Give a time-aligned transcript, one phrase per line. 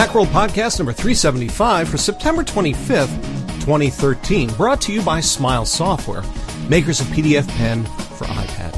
[0.00, 3.14] Macworld Podcast number 375 for September 25th,
[3.60, 6.22] 2013, brought to you by Smile Software,
[6.70, 8.72] makers of PDF Pen for iPad.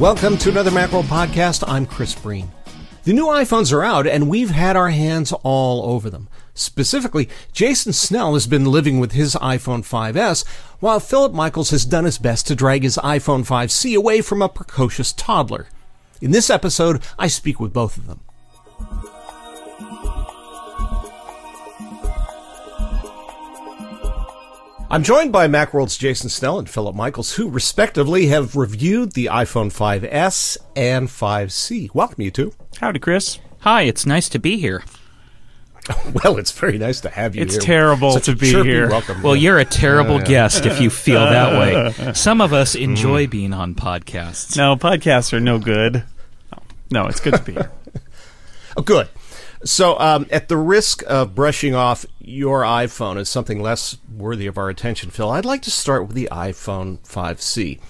[0.00, 1.62] Welcome to another Macworld Podcast.
[1.68, 2.50] I'm Chris Breen.
[3.04, 6.30] The new iPhones are out, and we've had our hands all over them.
[6.58, 10.44] Specifically, Jason Snell has been living with his iPhone 5S,
[10.80, 14.48] while Philip Michaels has done his best to drag his iPhone 5C away from a
[14.48, 15.68] precocious toddler.
[16.20, 18.20] In this episode, I speak with both of them.
[24.90, 29.70] I'm joined by Macworld's Jason Snell and Philip Michaels, who respectively have reviewed the iPhone
[29.70, 31.94] 5S and 5C.
[31.94, 32.52] Welcome, you two.
[32.80, 33.38] Howdy, Chris.
[33.60, 34.82] Hi, it's nice to be here.
[36.24, 37.60] Well, it's very nice to have you It's here.
[37.62, 38.88] terrible Such to be here.
[38.90, 39.22] Welcome.
[39.22, 39.42] Well, Yeah.
[39.50, 42.12] you're a terrible guest if you feel that way.
[42.14, 42.82] Some of us Mm.
[42.82, 44.56] enjoy being on podcasts.
[44.56, 46.04] No, podcasts are no good.
[46.90, 47.70] No, it's good to be here.
[48.76, 49.08] Oh, good.
[49.64, 54.56] So, um, at the risk of brushing off your iPhone as something less worthy of
[54.56, 57.80] our attention, Phil, I'd like to start with the iPhone 5C.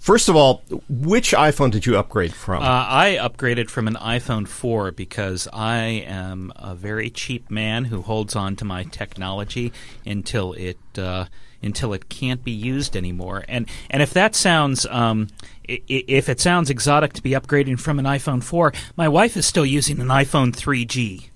[0.00, 2.62] First of all, which iPhone did you upgrade from?
[2.62, 8.00] Uh, I upgraded from an iPhone 4 because I am a very cheap man who
[8.00, 9.74] holds on to my technology
[10.06, 11.26] until it uh,
[11.62, 13.44] until it can't be used anymore.
[13.46, 15.28] And and if that sounds um,
[15.64, 19.66] if it sounds exotic to be upgrading from an iPhone 4, my wife is still
[19.66, 21.26] using an iPhone 3G.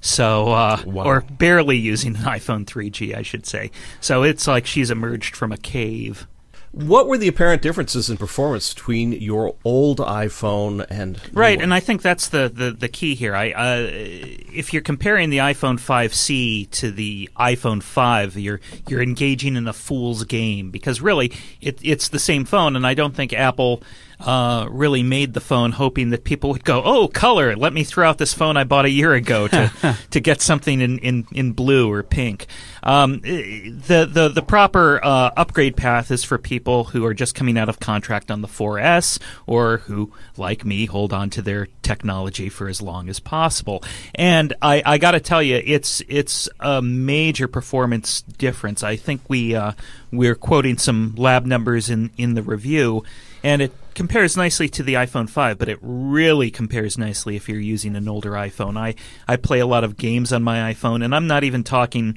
[0.00, 1.04] So, uh, Wow.
[1.04, 3.70] or barely using an iPhone 3G, I should say.
[4.00, 6.26] So it's like she's emerged from a cave.
[6.72, 11.72] What were the apparent differences in performance between your old iPhone and Right, and?
[11.72, 13.34] I think that's the, the, the key here.
[13.34, 19.56] I uh, if you're comparing the iPhone 5C to the iPhone 5, you're you're engaging
[19.56, 23.32] in a fool's game because really it, it's the same phone, and I don't think
[23.32, 23.82] Apple
[24.20, 27.54] uh, really made the phone hoping that people would go, "Oh, color!
[27.54, 30.80] Let me throw out this phone I bought a year ago to to get something
[30.80, 32.46] in, in, in blue or pink."
[32.82, 37.56] Um, the the the proper uh, upgrade path is for people who are just coming
[37.56, 42.48] out of contract on the 4S or who, like me, hold on to their technology
[42.48, 43.82] for as long as possible.
[44.14, 48.82] And I, I got to tell you, it's it's a major performance difference.
[48.82, 49.72] I think we uh,
[50.10, 53.04] we're quoting some lab numbers in in the review,
[53.42, 57.58] and it compares nicely to the iPhone 5, but it really compares nicely if you're
[57.58, 58.78] using an older iPhone.
[58.78, 58.94] I
[59.26, 62.16] I play a lot of games on my iPhone, and I'm not even talking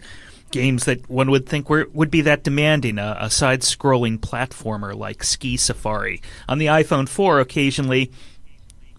[0.51, 2.99] games that one would think were, would be that demanding.
[2.99, 6.21] A, a side scrolling platformer like Ski Safari.
[6.47, 8.11] On the iPhone 4, occasionally.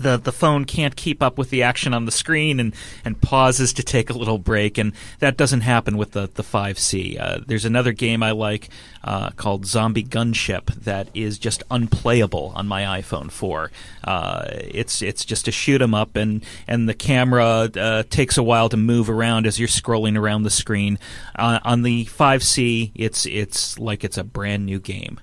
[0.02, 2.74] The, the phone can't keep up with the action on the screen and,
[3.04, 7.20] and pauses to take a little break, and that doesn't happen with the, the 5C.
[7.20, 8.68] Uh, there's another game I like
[9.04, 13.70] uh, called Zombie Gunship that is just unplayable on my iPhone 4.
[14.04, 18.42] Uh, it's it's just a shoot 'em up, and and the camera uh, takes a
[18.42, 20.98] while to move around as you're scrolling around the screen.
[21.36, 25.20] Uh, on the 5C, it's it's like it's a brand new game.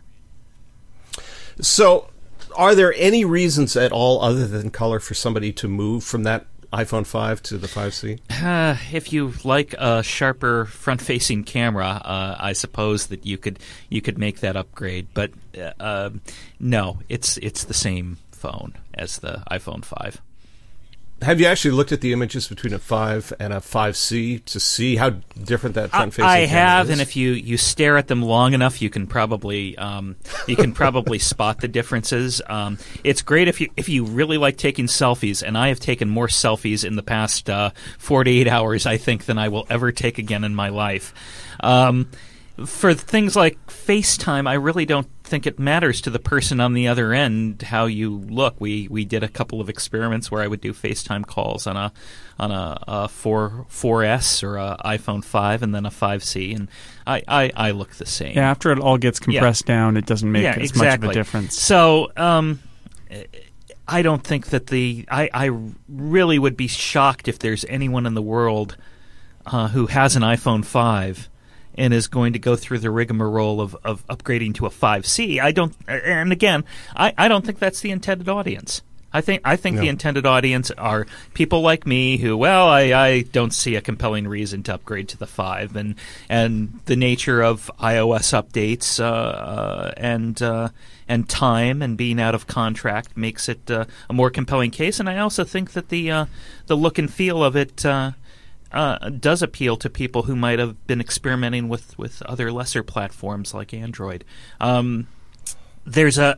[1.61, 2.09] So,
[2.55, 6.45] are there any reasons at all other than color for somebody to move from that
[6.71, 8.19] iPhone 5 to the 5C?
[8.29, 14.01] Uh, if you like a sharper front-facing camera, uh, I suppose that you could you
[14.01, 15.07] could make that upgrade.
[15.13, 16.21] But uh, um,
[16.59, 20.21] no, it's it's the same phone as the iPhone 5.
[21.21, 24.95] Have you actually looked at the images between a 5 and a 5C to see
[24.95, 25.09] how
[25.43, 26.91] different that front facing I have, is?
[26.91, 30.15] and if you, you stare at them long enough, you can probably um,
[30.47, 32.41] you can probably spot the differences.
[32.47, 36.09] Um, it's great if you if you really like taking selfies, and I have taken
[36.09, 40.19] more selfies in the past uh, 48 hours, I think, than I will ever take
[40.19, 41.13] again in my life.
[41.59, 42.09] Um,
[42.65, 46.87] for things like FaceTime, I really don't think it matters to the person on the
[46.87, 48.55] other end how you look.
[48.59, 51.93] We we did a couple of experiments where I would do FaceTime calls on a
[52.39, 56.67] on a, a 4 4S or a iPhone 5 and then a 5C, and
[57.05, 58.35] I, I, I look the same.
[58.35, 61.07] Yeah, after it all gets compressed down, it doesn't make Yeah, as exactly.
[61.07, 61.59] much of a difference.
[61.59, 62.59] So, um,
[63.87, 65.49] I don't think that the I, I
[65.87, 68.77] really would be shocked if there's anyone in the world
[69.45, 71.29] uh, who has an iPhone 5
[71.79, 75.39] and is going to go through the rigmarole of, of upgrading to a 5C.
[75.41, 76.65] I don't, and again,
[76.95, 78.81] I, I don't think that's the intended audience.
[79.11, 79.81] I think I think No.
[79.81, 84.27] the intended audience are people like me who, well, I, I don't see a compelling
[84.27, 85.95] reason to upgrade to the five, and
[86.29, 90.69] and the nature of iOS updates uh, uh, and uh,
[91.07, 94.99] and time and being out of contract makes it uh, a more compelling case.
[94.99, 96.25] And I also think that the uh,
[96.67, 97.83] the look and feel of it.
[98.71, 103.51] Uh, does appeal to people who might have been experimenting with, with other lesser platforms
[103.51, 104.23] like Android.
[104.61, 105.07] Um,
[105.85, 106.37] there's a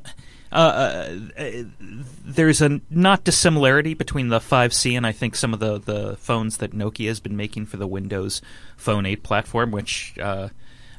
[0.51, 0.55] uh,
[1.37, 1.63] uh,
[2.25, 6.57] there's a not dissimilarity between the 5C and I think some of the, the phones
[6.57, 8.41] that Nokia has been making for the Windows
[8.75, 10.49] Phone 8 platform, which uh,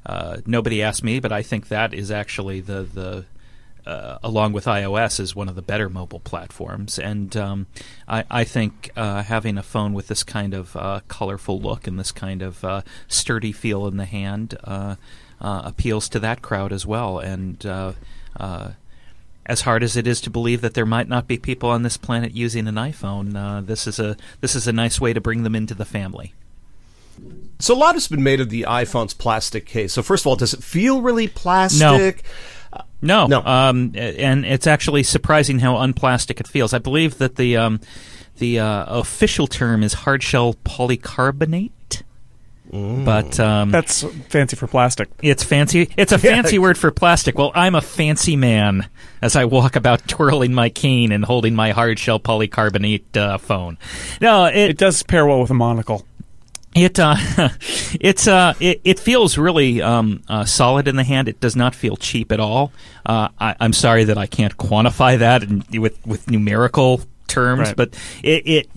[0.06, 3.24] uh, nobody asked me, but I think that is actually the the
[3.86, 7.66] uh, along with iOS is one of the better mobile platforms, and um,
[8.06, 11.98] I, I, think uh, having a phone with this kind of uh, colorful look and
[11.98, 14.96] this kind of uh, sturdy feel in the hand uh,
[15.40, 17.64] appeals to that crowd as well, and
[19.44, 21.96] as hard as it is to believe that there might not be people on this
[21.96, 25.42] planet using an iPhone, uh, this is a this is a nice way to bring
[25.42, 26.32] them into the family.
[27.58, 29.92] So a lot has been made of the iPhone's plastic case.
[29.92, 31.80] So first of all, does it feel really plastic?
[32.24, 32.30] No.
[33.02, 33.26] No.
[33.26, 33.42] no.
[33.42, 36.72] Um, and it's actually surprising how unplastic it feels.
[36.72, 37.80] I believe that the um,
[38.38, 41.70] the uh, official term is hard shell polycarbonate.
[42.72, 43.04] Mm.
[43.04, 45.10] But um, that's fancy for plastic.
[45.20, 45.90] It's fancy.
[45.96, 47.36] It's a fancy word for plastic.
[47.36, 48.88] Well, I'm a fancy man
[49.20, 53.76] as I walk about twirling my cane and holding my hard shell polycarbonate uh, phone.
[54.22, 56.06] No, it, it does pair well with a monocle.
[56.74, 57.16] It uh,
[58.00, 61.28] it's uh, it, it feels really um, uh, solid in the hand.
[61.28, 62.72] It does not feel cheap at all.
[63.04, 67.76] Uh, I, am sorry that I can't quantify that in, with with numerical terms, right.
[67.76, 68.70] but it, it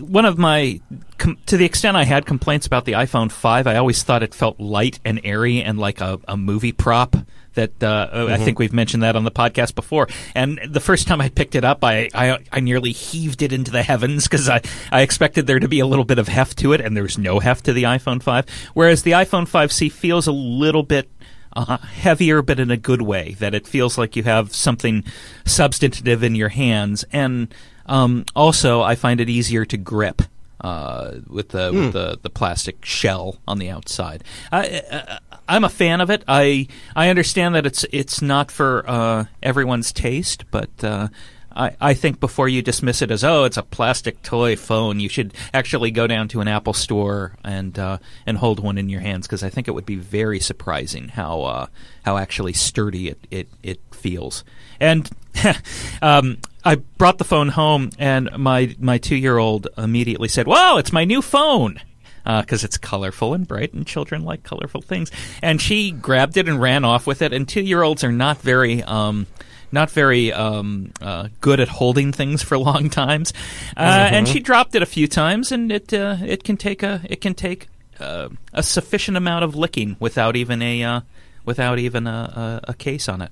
[0.00, 0.80] one of my
[1.18, 4.34] com- to the extent I had complaints about the iPhone 5, I always thought it
[4.34, 7.16] felt light and airy and like a, a movie prop.
[7.54, 8.32] That uh, mm-hmm.
[8.34, 10.08] I think we've mentioned that on the podcast before.
[10.34, 13.70] And the first time I picked it up, I I, I nearly heaved it into
[13.70, 14.60] the heavens because I,
[14.92, 17.38] I expected there to be a little bit of heft to it, and there's no
[17.38, 18.46] heft to the iPhone 5.
[18.74, 21.10] Whereas the iPhone 5C feels a little bit
[21.54, 23.34] uh, heavier, but in a good way.
[23.38, 25.02] That it feels like you have something
[25.46, 27.52] substantive in your hands, and
[27.86, 30.22] um, also, I find it easier to grip.
[30.58, 31.74] Uh, with the mm.
[31.74, 31.90] with hmm.
[31.90, 34.24] the, the plastic shell on the outside.
[34.50, 36.24] I, am a fan of it.
[36.26, 36.66] I
[36.96, 41.08] I understand that it's it's not for uh, everyone's taste, but uh,
[41.56, 45.08] I I think before you dismiss it as oh it's a plastic toy phone, you
[45.08, 49.00] should actually go down to an Apple store and uh, and hold one in your
[49.00, 51.66] hands because I think it would be very surprising how uh,
[52.04, 54.44] how actually sturdy it it, it feels.
[54.78, 55.10] And
[56.02, 60.76] um, I brought the phone home, and my my two year old immediately said, "Wow,
[60.78, 61.80] it's my new phone."
[62.24, 65.12] Because uh, it's colorful and bright, and children like colorful things.
[65.42, 67.32] And she grabbed it and ran off with it.
[67.32, 69.28] And two-year-olds are not very um,
[69.72, 73.32] not very um, uh, good at holding things for long times.
[73.76, 74.14] Uh, mm-hmm.
[74.14, 77.20] And she dropped it a few times, and it uh, it can take a it
[77.20, 77.68] can take
[78.00, 81.00] uh, a sufficient amount of licking without even a uh,
[81.44, 83.30] without even a, a, a, case on it.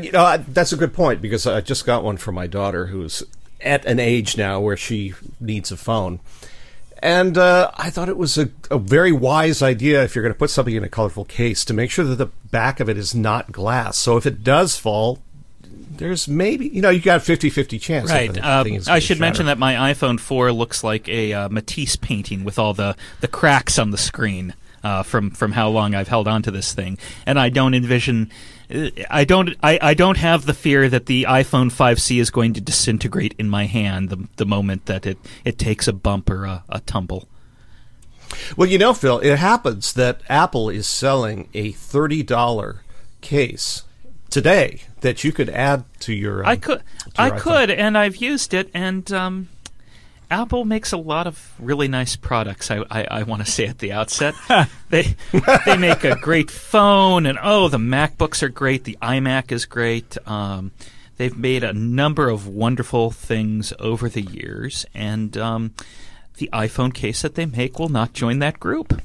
[0.00, 3.22] You know, that's a good point because I just got one for my daughter who's
[3.60, 6.18] at an age now where she needs a phone.
[7.04, 10.38] And uh, I thought it was a, a, very wise idea if you're going to
[10.38, 13.14] put something in a colorful case to make sure that the back of it is
[13.14, 13.98] not glass.
[13.98, 15.18] So if it does fall,
[15.98, 18.10] there's maybe, you know, you got a 50 50 chance.
[18.10, 18.34] Right.
[18.38, 19.20] Uh, I should shatter.
[19.20, 23.28] mention that my iPhone 4 looks like a uh, Matisse painting with all the, the
[23.28, 24.54] cracks on the screen.
[24.84, 28.30] Uh, from from how long I've held on to this thing, and I don't envision
[29.10, 32.60] I don't I, I don't have the fear that the iPhone 5C is going to
[32.60, 36.64] disintegrate in my hand the, the moment that it, it takes a bump or a,
[36.68, 37.28] a tumble.
[38.56, 42.78] Well, you know, Phil, it happens that Apple is selling a $30
[43.20, 43.82] case
[44.30, 46.42] today that you could add to your.
[46.42, 46.82] Um, I could,
[47.16, 47.38] I iPhone.
[47.38, 49.48] could, and I've used it, and um,
[50.30, 52.70] Apple makes a lot of really nice products.
[52.70, 54.34] I, I, I want to say at the outset,
[54.90, 55.14] they
[55.66, 58.84] they make a great phone, and oh, the MacBooks are great.
[58.84, 60.16] The iMac is great.
[60.26, 60.72] Um,
[61.16, 65.74] they've made a number of wonderful things over the years, and um,
[66.38, 69.00] the iPhone case that they make will not join that group.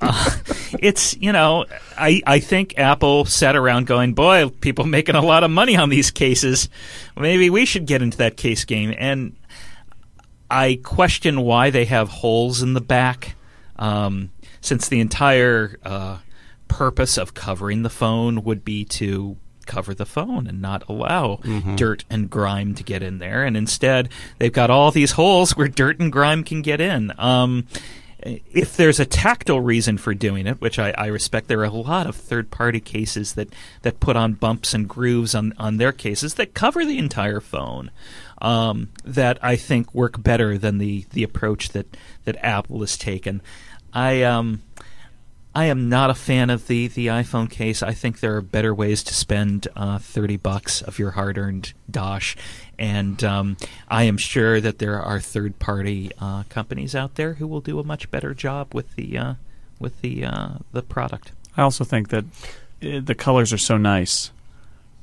[0.00, 0.30] Uh,
[0.78, 1.64] it's you know
[1.96, 5.88] I I think Apple sat around going, boy, people making a lot of money on
[5.88, 6.68] these cases.
[7.16, 9.34] Maybe we should get into that case game and
[10.54, 13.34] I question why they have holes in the back,
[13.76, 14.30] um,
[14.60, 16.18] since the entire uh,
[16.68, 21.74] purpose of covering the phone would be to cover the phone and not allow mm-hmm.
[21.74, 23.44] dirt and grime to get in there.
[23.44, 27.12] And instead, they've got all these holes where dirt and grime can get in.
[27.18, 27.66] Um,
[28.24, 31.70] if there's a tactile reason for doing it, which I, I, respect, there are a
[31.70, 33.48] lot of third-party cases that,
[33.82, 37.90] that put on bumps and grooves on, on their cases that cover the entire phone
[38.44, 43.40] um, that I think work better than the the approach that that Apple has taken.
[43.92, 44.62] I um,
[45.54, 47.82] I am not a fan of the the iPhone case.
[47.82, 51.72] I think there are better ways to spend uh, thirty bucks of your hard earned
[51.90, 52.36] dosh,
[52.78, 53.56] and um,
[53.88, 57.80] I am sure that there are third party uh, companies out there who will do
[57.80, 59.34] a much better job with the uh,
[59.78, 61.32] with the uh, the product.
[61.56, 62.24] I also think that
[62.82, 64.32] uh, the colors are so nice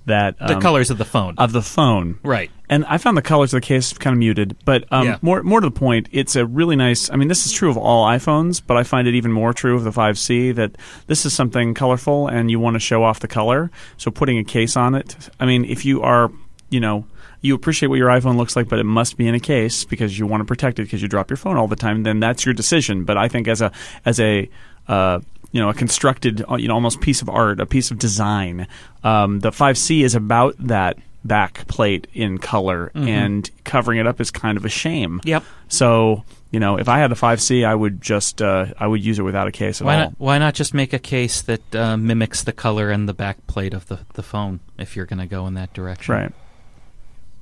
[0.05, 1.35] that The um, colors of the phone.
[1.37, 2.19] of the phone.
[2.23, 2.49] Right.
[2.69, 5.17] And I found the colors of the case kind of muted, but um, Yeah.
[5.21, 7.09] more more to the point, it's a really nice.
[7.11, 9.75] I mean, this is true of all iPhones, but I find it even more true
[9.75, 10.77] of the 5C that
[11.07, 13.69] this is something colorful, and you want to show off the color.
[13.97, 15.15] So putting a case on it.
[15.39, 16.31] I mean, if you are,
[16.69, 17.05] you know.
[17.43, 20.19] You appreciate what your iPhone looks like, but it must be in a case because
[20.19, 22.03] you want to protect it because you drop your phone all the time.
[22.03, 23.03] Then that's your decision.
[23.03, 23.71] But I think as a
[24.05, 24.47] as a
[24.87, 27.99] uh, you know a constructed uh, you know almost piece of art, a piece of
[27.99, 28.67] design,
[29.03, 34.31] um, the 5C is about that back plate in color and covering it up is
[34.31, 35.21] kind of a shame.
[35.23, 35.43] Yep.
[35.67, 39.19] So, you know, if I had the 5C, I would just uh, I would use
[39.19, 39.99] it without a case at Why all.
[40.01, 40.13] not?
[40.17, 43.73] Why not just make a case that uh, mimics the color and the back plate
[43.73, 46.13] of the, the phone if you're going to go in that direction?
[46.15, 46.31] Right.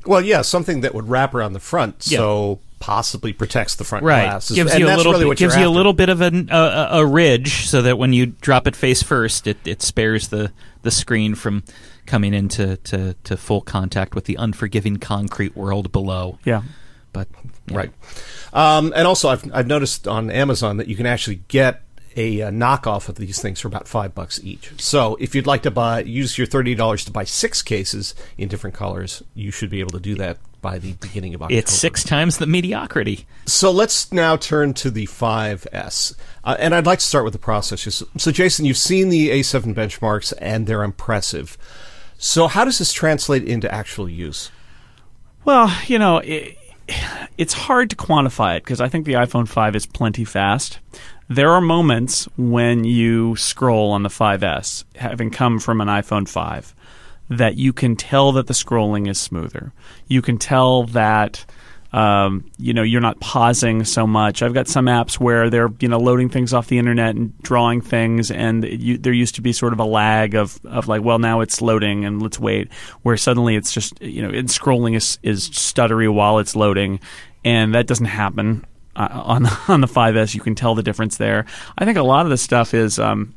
[0.05, 2.19] Well, yeah, something that would wrap around the front, Yeah.
[2.19, 4.23] so possibly protects the front Right.
[4.23, 4.49] glass.
[4.51, 6.47] Gives and you a little really bit, gives you're you a little bit of an,
[6.51, 10.29] a, a a ridge so that when you drop it face first, it, it spares
[10.29, 10.51] the,
[10.83, 11.63] the screen from
[12.05, 16.39] coming into to, to full contact with the unforgiving concrete world below.
[16.45, 16.61] Yeah.
[17.11, 17.27] But
[17.67, 17.77] yeah.
[17.77, 17.91] Right.
[18.53, 21.81] Um, and also, I've, I've noticed on Amazon that you can actually get
[22.19, 24.71] a, uh knockoff of these things for about five bucks each.
[24.77, 28.49] So if you'd like to buy, use your thirty dollars to buy six cases in
[28.49, 31.57] different colors, you should be able to do that by the beginning of October.
[31.59, 33.25] It's six times the mediocrity.
[33.45, 36.15] So let's now turn to the 5S.
[36.43, 38.03] Uh, and I'd like to start with the processors.
[38.19, 41.57] So, Jason, you've seen the A7 benchmarks, and they're impressive.
[42.17, 44.51] So, how does this translate into actual use?
[45.45, 46.57] Well, you know, it,
[47.37, 50.79] it's hard to quantify it because I think the iPhone 5 is plenty fast.
[51.27, 56.73] There are moments when you scroll on the 5S, having come from an iPhone 5,
[57.29, 59.71] that you can tell that the scrolling is smoother.
[60.07, 61.45] You can tell that
[61.91, 64.43] um, you know you're not pausing so much.
[64.43, 67.81] I've got some apps where they're you know loading things off the internet and drawing
[67.81, 71.19] things, and you, there used to be sort of a lag of of like, well,
[71.19, 72.71] now it's loading and let's wait.
[73.01, 76.99] Where suddenly it's just you know, and scrolling is is stuttery while it's loading,
[77.43, 78.65] and that doesn't happen
[78.95, 80.35] uh, on on the 5S.
[80.35, 81.45] You can tell the difference there.
[81.77, 83.33] I think a lot of the stuff is um,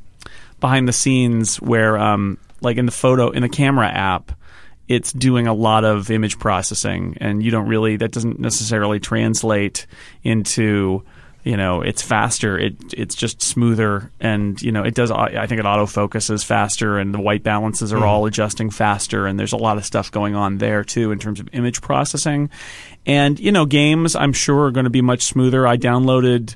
[0.60, 4.32] behind the scenes where um, like in the photo in the camera app
[4.92, 9.86] it's doing a lot of image processing and you don't really that doesn't necessarily translate
[10.22, 11.02] into
[11.44, 12.58] you know it's faster.
[12.58, 16.98] It it's just smoother and you know it does i think it auto focuses faster
[16.98, 18.28] and the white balances are all mm-hmm.
[18.28, 21.48] adjusting faster and there's a lot of stuff going on there too in terms of
[21.52, 22.50] image processing.
[23.06, 25.66] And you know games i'm sure are going to be much smoother.
[25.66, 26.54] I downloaded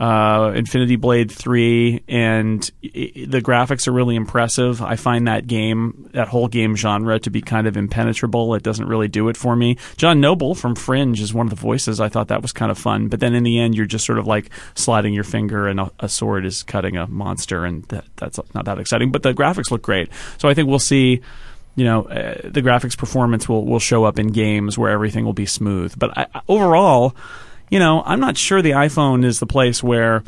[0.00, 4.80] uh, Infinity Blade 3, and i i the graphics are really impressive.
[4.80, 8.54] I find that game, that whole game genre, to be kind of impenetrable.
[8.54, 9.76] It doesn't really do it for me.
[9.96, 12.00] John Noble from Fringe is one of the voices.
[12.00, 14.18] I thought that was kind of fun, but then in the end, you're just sort
[14.18, 18.04] of like sliding your finger, and a, a sword is cutting a monster, and that,
[18.16, 19.10] that's not that exciting.
[19.10, 21.22] But the graphics look great, so I think we'll see
[21.74, 25.32] you know, uh, the graphics performance will, will show up in games where everything will
[25.32, 25.96] be smooth.
[25.96, 27.14] But I- overall,
[27.70, 30.22] you know, I'm not sure the iPhone is the place where,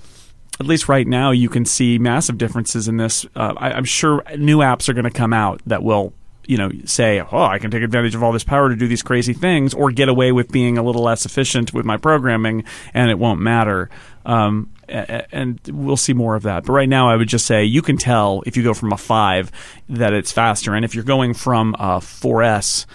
[0.59, 3.27] at least right now, you can see massive differences in this.
[3.35, 6.13] Uh, I, I'm sure new apps are going to come out that will.
[6.47, 9.03] You know, say, oh, I can take advantage of all this power to do these
[9.05, 13.09] crazy things, or get away with being a little less efficient with my programming, and
[13.09, 13.89] it won't matter.
[14.27, 16.65] Um, and we'll see more of that.
[16.65, 18.97] But right now, I would just say you can tell if you go from a
[18.97, 19.53] five
[19.89, 22.87] that it's faster, and if you're going from a 4S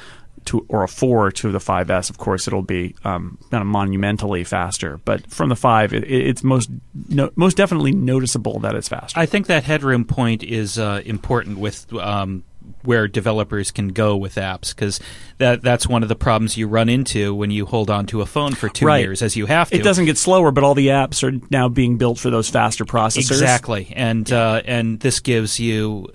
[0.46, 4.44] to or a four to the 5S, of course, it'll be um, kind of monumentally
[4.44, 5.00] faster.
[5.06, 6.70] But from the five, it, it's most
[7.10, 9.20] no, most definitely noticeable that it's faster.
[9.20, 12.44] I think that headroom point is uh, important with um,
[12.86, 15.00] where developers can go with apps because
[15.38, 18.26] that that's one of the problems you run into when you hold on to a
[18.26, 19.04] phone for two Right.
[19.04, 19.76] years, as you have to.
[19.76, 22.86] it doesn't get slower, but all the apps are now being built for those faster
[22.86, 23.32] processors.
[23.32, 26.08] Exactly, and uh, and this gives you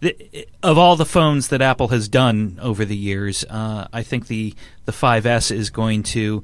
[0.00, 4.26] the, of all the phones that Apple has done over the years, uh, I think
[4.28, 6.42] the the 5S is going to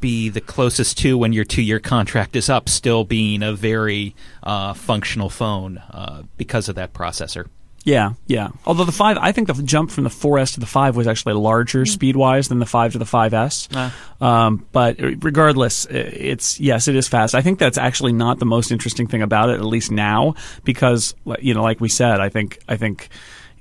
[0.00, 4.16] be the closest to when your two year contract is up, still being a very
[4.42, 7.46] uh, functional phone uh, because of that processor.
[7.86, 8.48] Yeah, yeah.
[8.66, 11.34] Although the five, I think the jump from the 4S to the five was actually
[11.34, 13.68] larger speed wise than the five to the 5S.
[13.76, 13.94] Ah.
[14.20, 17.36] Um, but regardless, it's yes, it is fast.
[17.36, 21.14] I think that's actually not the most interesting thing about it, at least now, because
[21.38, 23.08] you know, like we said, I think I think.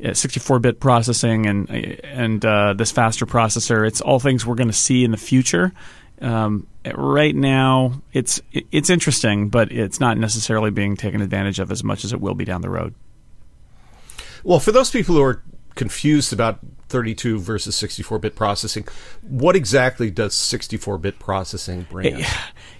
[0.04, 1.70] uh, 64-bit processing and
[2.04, 3.88] and uh, this faster processor.
[3.88, 5.72] It's all things we're going to see in the future.
[6.20, 11.84] Um, right now, it's it's interesting, but it's not necessarily being taken advantage of as
[11.84, 12.94] much as it will be down the road.
[14.46, 15.42] Well, for those people who are
[15.74, 16.60] confused about
[16.90, 18.88] 32 versus 64 bit processing,
[19.24, 22.32] what exactly does 64 bit processing bring us?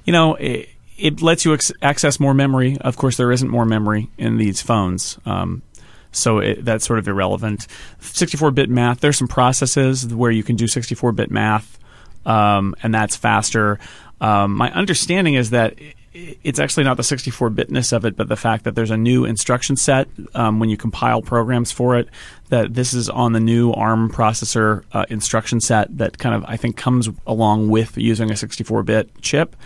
[0.06, 2.78] you know, it, it lets you ex- access more memory.
[2.80, 5.18] Of course, there isn't more memory in these phones.
[5.26, 5.64] Um,
[6.12, 7.66] so it, that's sort of irrelevant.
[8.00, 9.00] 64-bit math.
[9.00, 11.80] There's some processes where you can do 64-bit math,
[12.28, 13.80] um, and that's faster.
[14.22, 15.80] Um, my understanding is that
[16.16, 19.76] it's actually not the 64-bitness of it, but the fact that there's a new instruction
[19.76, 22.08] set um, when you compile programs for it.
[22.50, 26.58] That this is on the new ARM processor uh, instruction set that kind of I
[26.58, 29.58] think comes along with using a 64-bit chip,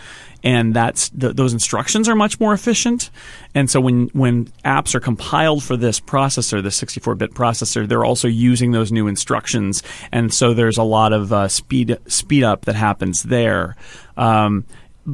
[0.42, 3.10] and that's th- those instructions are much more efficient.
[3.54, 8.26] And so when when apps are compiled for this processor, the 64-bit processor, they're also
[8.26, 12.74] using those new instructions, and so there's a lot of uh, speed speed up that
[12.74, 13.76] happens there.
[14.16, 14.64] Um,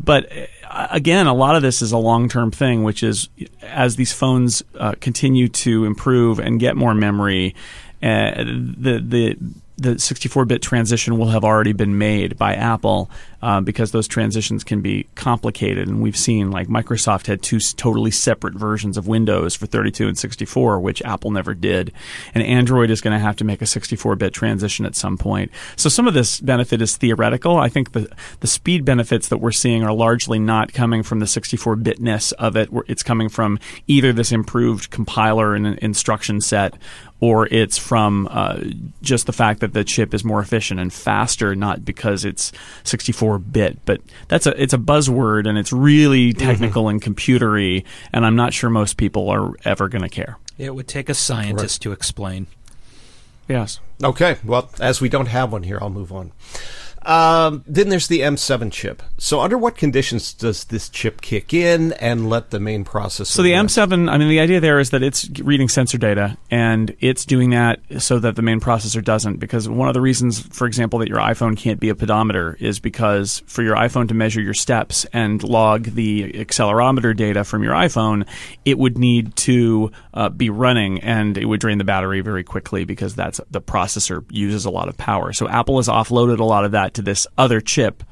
[0.05, 0.31] but
[0.69, 3.29] uh, again, a lot of this is a long term thing, which is
[3.62, 7.55] as these phones uh, continue to improve and get more memory,
[8.03, 9.38] uh, the the
[9.78, 13.11] the 64-bit transition will have already been made by Apple
[13.42, 15.87] uh, because those transitions can be complicated.
[15.87, 20.18] And we've seen like Microsoft had two totally separate versions of Windows for 32 and
[20.18, 21.92] 64, which Apple never did.
[22.35, 25.50] And Android is going to have to make a 64-bit transition at some point.
[25.76, 27.59] So some of this benefit is theoretical.
[27.59, 31.26] I think the the speed benefits that we're seeing are largely not coming from the
[31.26, 32.71] 64-bitness of it.
[32.88, 36.75] It's coming from either this improved compiler and instruction set
[37.20, 38.61] or it's from uh,
[39.02, 42.52] just the fact that the chip is more efficient and faster, not because it's
[42.85, 43.78] 64 bit.
[43.85, 46.46] But that's a it's a buzzword and it's really mm-hmm.
[46.46, 47.06] technical mm-hmm.
[47.06, 50.38] and computery, and I'm not sure most people are ever going to care.
[50.58, 51.82] It would take a scientist right.
[51.82, 52.46] to explain.
[53.49, 53.80] Yes.
[54.02, 54.38] Okay.
[54.44, 56.32] Well, as we don't have one here, I'll move on.
[57.06, 59.00] Um, then there's the M7 chip.
[59.16, 63.26] So, under what conditions does this chip kick in and let the main processor?
[63.26, 63.68] So, the run?
[63.68, 67.50] M7, I mean, the idea there is that it's reading sensor data and it's doing
[67.50, 69.36] that so that the main processor doesn't.
[69.36, 72.80] Because one of the reasons, for example, that your iPhone can't be a pedometer is
[72.80, 77.72] because for your iPhone to measure your steps and log the accelerometer data from your
[77.75, 78.26] iPhone,
[78.64, 82.84] it would need to uh, be running and it would drain the battery very quickly
[82.84, 85.32] because that's the processor uses a lot of power.
[85.32, 88.02] So, Apple has offloaded a lot of that to this other chip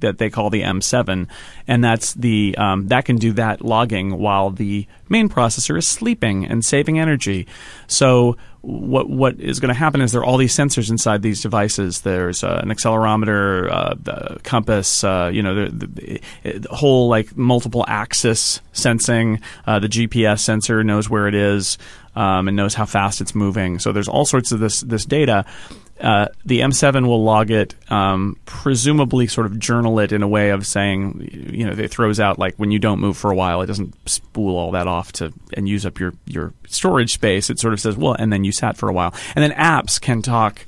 [0.00, 1.28] that they call the M7,
[1.68, 6.44] and that's the um, that can do that logging while the main processor is sleeping
[6.44, 7.46] and saving energy.
[7.86, 11.40] So what what is going to happen is there are all these sensors inside these
[11.40, 12.02] devices.
[12.02, 17.36] There's uh, an accelerometer, uh, the compass, uh, you know, the, the, the, whole like
[17.36, 19.40] multiple axis sensing.
[19.66, 21.78] Uh, the GPS sensor knows where it is
[22.14, 23.78] um, and knows how fast it's moving.
[23.78, 25.46] So there's all sorts of this this data,
[26.00, 30.50] uh, the M7 will log it, um, presumably sort of journal it in a way
[30.50, 33.60] of saying, you know, it throws out like when you don't move for a while,
[33.60, 37.50] it doesn't spool all that off to and use up your your storage space.
[37.50, 40.00] It sort of says, well, and then you sat for a while, and then apps
[40.00, 40.64] can talk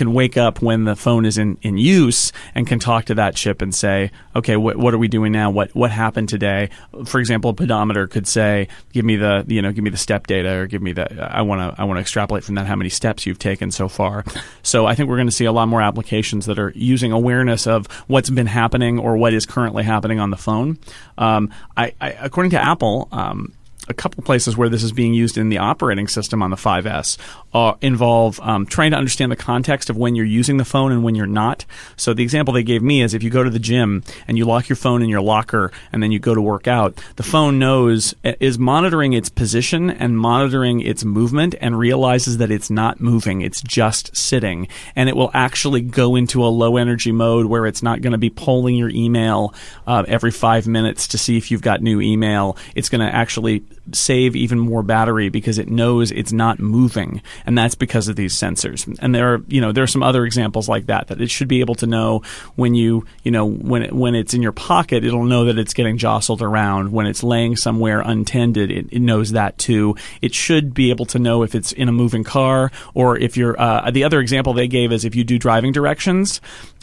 [0.00, 3.34] can wake up when the phone is in, in use and can talk to that
[3.36, 5.50] chip and say, okay, what, what are we doing now?
[5.50, 6.70] What what happened today?
[7.04, 10.26] For example, a pedometer could say, give me the you know give me the step
[10.26, 12.76] data or give me the I want to I want to extrapolate from that how
[12.76, 14.24] many steps you've taken so far.
[14.62, 17.66] So I think we're going to see a lot more applications that are using awareness
[17.66, 20.78] of what's been happening or what is currently happening on the phone.
[21.18, 23.08] Um, I, I, according to Apple.
[23.12, 23.52] Um,
[23.90, 27.18] a couple places where this is being used in the operating system on the 5S
[27.52, 31.02] uh, involve um, trying to understand the context of when you're using the phone and
[31.02, 31.64] when you're not.
[31.96, 34.44] So the example they gave me is if you go to the gym and you
[34.44, 37.58] lock your phone in your locker and then you go to work out, the phone
[37.58, 43.40] knows is monitoring its position and monitoring its movement and realizes that it's not moving,
[43.40, 47.82] it's just sitting, and it will actually go into a low energy mode where it's
[47.82, 49.54] not going to be polling your email
[49.86, 52.56] uh, every five minutes to see if you've got new email.
[52.74, 57.56] It's going to actually save even more battery because it knows it's not moving, and
[57.56, 58.86] that's because of these sensors.
[59.00, 61.48] And there are, you know, there are some other examples like that that it should
[61.48, 62.22] be able to know
[62.56, 65.74] when you, you know, when it, when it's in your pocket, it'll know that it's
[65.74, 66.92] getting jostled around.
[66.92, 69.96] When it's laying somewhere untended, it, it knows that too.
[70.22, 73.60] It should be able to know if it's in a moving car or if you're.
[73.60, 76.40] Uh, the other example they gave is if you do driving directions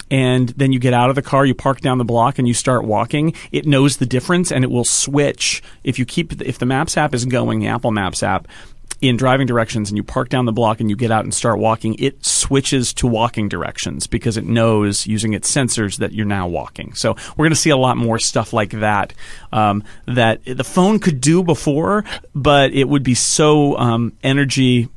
[0.09, 2.53] and then you get out of the car, you park down the block, and you
[2.53, 5.61] start walking, it knows the difference and it will switch.
[5.83, 8.47] If you keep, if the Maps app is going, the Apple Maps app,
[9.01, 11.59] in driving directions and you park down the block and you get out and start
[11.59, 16.47] walking, it switches to walking directions because it knows using its sensors that you're now
[16.47, 16.93] walking.
[16.93, 19.13] So we're going to see a lot more stuff like that
[19.51, 24.87] um, that the phone could do before, but it would be so um, energy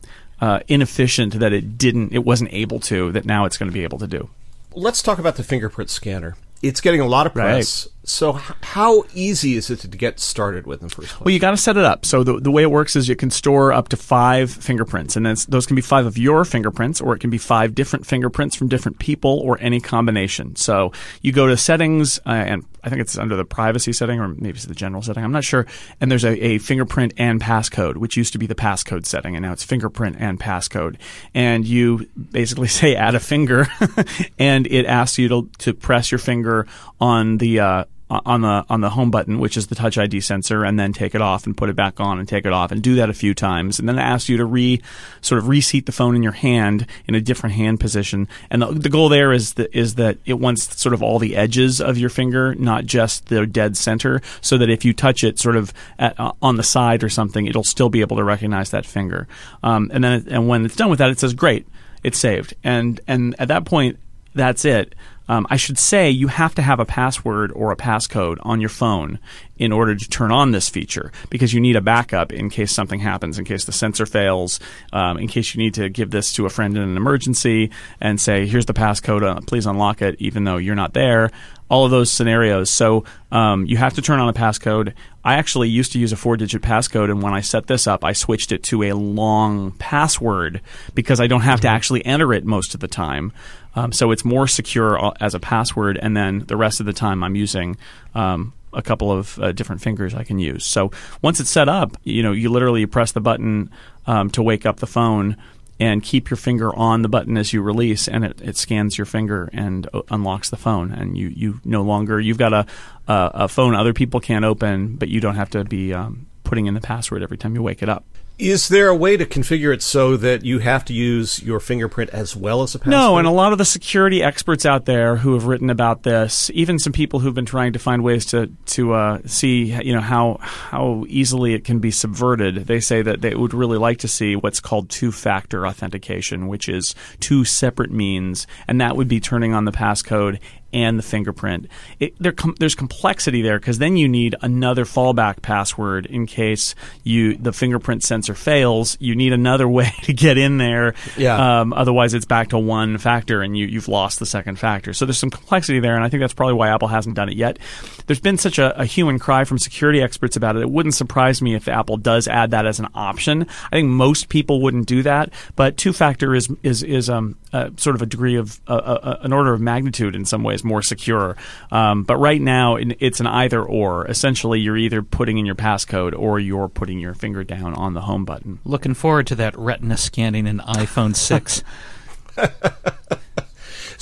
[0.41, 3.11] uh, inefficient that it didn't, it wasn't able to.
[3.11, 4.31] That now it's going to be able to do
[4.75, 6.37] let's talk about the fingerprint scanner.
[6.63, 7.89] It's getting a lot of press.
[8.03, 11.21] So, how easy is it to get started with in the first place?
[11.21, 12.07] Well, you got to set it up.
[12.07, 15.27] So the, the way it works is you can store up to five fingerprints, and
[15.27, 18.69] those can be five of your fingerprints, or it can be five different fingerprints from
[18.69, 20.57] different people, or any combination.
[20.57, 24.29] So you go to settings, uh, and I think it's under the privacy setting, or
[24.29, 25.23] maybe it's the general setting.
[25.23, 25.67] I'm not sure.
[26.01, 29.45] And there's a, a fingerprint and passcode, which used to be the passcode setting, and
[29.45, 30.97] now it's fingerprint and passcode.
[31.35, 33.67] And you basically say add a finger,
[34.39, 36.67] and it asks you to to press your finger
[36.99, 40.65] on the uh, on the on the home button, which is the Touch ID sensor,
[40.65, 42.83] and then take it off and put it back on and take it off and
[42.83, 44.81] do that a few times, and then it asks you to re
[45.21, 48.29] sort of reseat the phone in your hand in a different hand position.
[48.51, 51.37] And the, the goal there is that is that it wants sort of all the
[51.37, 55.39] edges of your finger, not just the dead center, so that if you touch it
[55.39, 58.71] sort of at, uh, on the side or something, it'll still be able to recognize
[58.71, 59.29] that finger.
[59.63, 61.67] Um, and then it, and when it's done with that, it says great,
[62.03, 63.99] it's saved, and and at that point,
[64.35, 64.95] that's it.
[65.31, 68.69] Um, I should say you have to have a password or a passcode on your
[68.69, 69.21] phone
[69.59, 72.99] in order to turn on this feature because you need a backup in case something
[72.99, 74.59] happens, in case the sensor fails,
[74.93, 78.21] um, in case you need to give this to a friend in an emergency and
[78.21, 81.31] say, here's the passcode, uh, please unlock it, even though you're not there.
[81.69, 82.69] All of those scenarios.
[82.69, 84.95] So um, you have to turn on a passcode.
[85.25, 88.05] I actually used to use a four digit passcode, and when I set this up,
[88.05, 90.61] I switched it to a long password
[90.97, 93.33] because I don't have to actually enter it most of the time.
[93.75, 96.93] Um, so it's more secure uh, as a password, and then the rest of the
[96.93, 97.77] time I'm using
[98.15, 100.65] um, a couple of uh, different fingers I can use.
[100.65, 100.91] So
[101.23, 103.71] once it's set up, you know, you literally press the button
[104.07, 105.37] um, to wake up the phone
[105.79, 109.07] and keep your finger on the button as you release, and it, it scans your
[109.07, 112.67] finger and uh, unlocks the phone, and you you no longer you've got a
[113.09, 116.67] a, a phone other people can't open, but you don't have to be um, putting
[116.67, 118.05] in the password every time you wake it up.
[118.41, 122.09] Is there a way to configure it so that you have to use your fingerprint
[122.11, 122.93] as well as a password?
[122.93, 126.51] No, and a lot of the security experts out there who have written about this,
[126.55, 130.01] even some people who've been trying to find ways to to uh, see, you know,
[130.01, 132.67] how how easily it can be subverted.
[132.67, 136.95] They say that they would really like to see what's called two-factor authentication, which is
[137.21, 140.41] two separate means, and that would be turning on the passcode
[140.73, 141.67] and the fingerprint.
[141.99, 146.75] It, there com- there's complexity there because then you need another fallback password in case
[147.05, 148.97] you the fingerprint sensor fails.
[149.01, 150.95] You need another way to get in there.
[151.17, 151.61] Yeah.
[151.61, 154.93] Um, otherwise, it's back to one factor, and you you've lost the second factor.
[154.93, 157.37] So there's some complexity there, and I think that's probably why Apple hasn't done it
[157.37, 157.59] yet.
[158.07, 160.63] There's been such a, a hue and cry from security experts about it.
[160.63, 163.47] It wouldn't surprise me if Apple does add that as an option.
[163.67, 167.71] I think most people wouldn't do that, but two factor is is is um uh,
[167.77, 170.83] sort of a degree of uh, uh, an order of magnitude in some ways more
[170.83, 171.37] secure.
[171.71, 174.07] Um, but right now, it's an either or.
[174.07, 178.03] Essentially, you're either putting in your passcode or you're putting your finger down on the
[178.03, 178.61] home button.
[178.65, 181.63] Looking forward to that retina scanning in iPhone 6.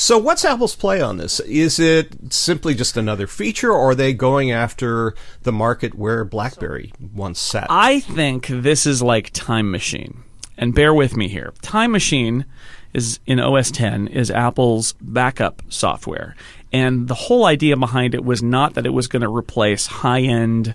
[0.00, 1.40] So, what's Apple's play on this?
[1.40, 6.92] Is it simply just another feature, or are they going after the market where BlackBerry
[7.12, 7.66] once sat?
[7.68, 10.22] I think this is like Time Machine.
[10.56, 11.52] And bear with me here.
[11.62, 12.44] Time Machine
[12.94, 16.34] is in OS 10 is Apple's backup software.
[16.72, 20.74] And the whole idea behind it was not that it was going to replace high-end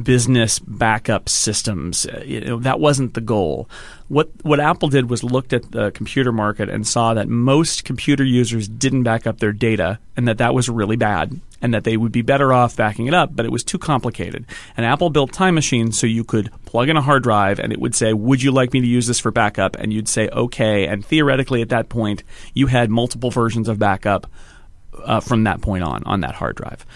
[0.00, 2.06] business backup systems.
[2.24, 3.68] You know, that wasn't the goal.
[4.08, 8.24] What what Apple did was looked at the computer market and saw that most computer
[8.24, 11.96] users didn't back up their data and that that was really bad and that they
[11.96, 14.46] would be better off backing it up, but it was too complicated.
[14.76, 17.80] And Apple built Time Machine so you could plug in a hard drive and it
[17.80, 20.86] would say, "Would you like me to use this for backup?" and you'd say, "Okay."
[20.86, 22.22] And theoretically at that point,
[22.54, 24.26] you had multiple versions of backup
[25.04, 26.86] uh, from that point on on that hard drive.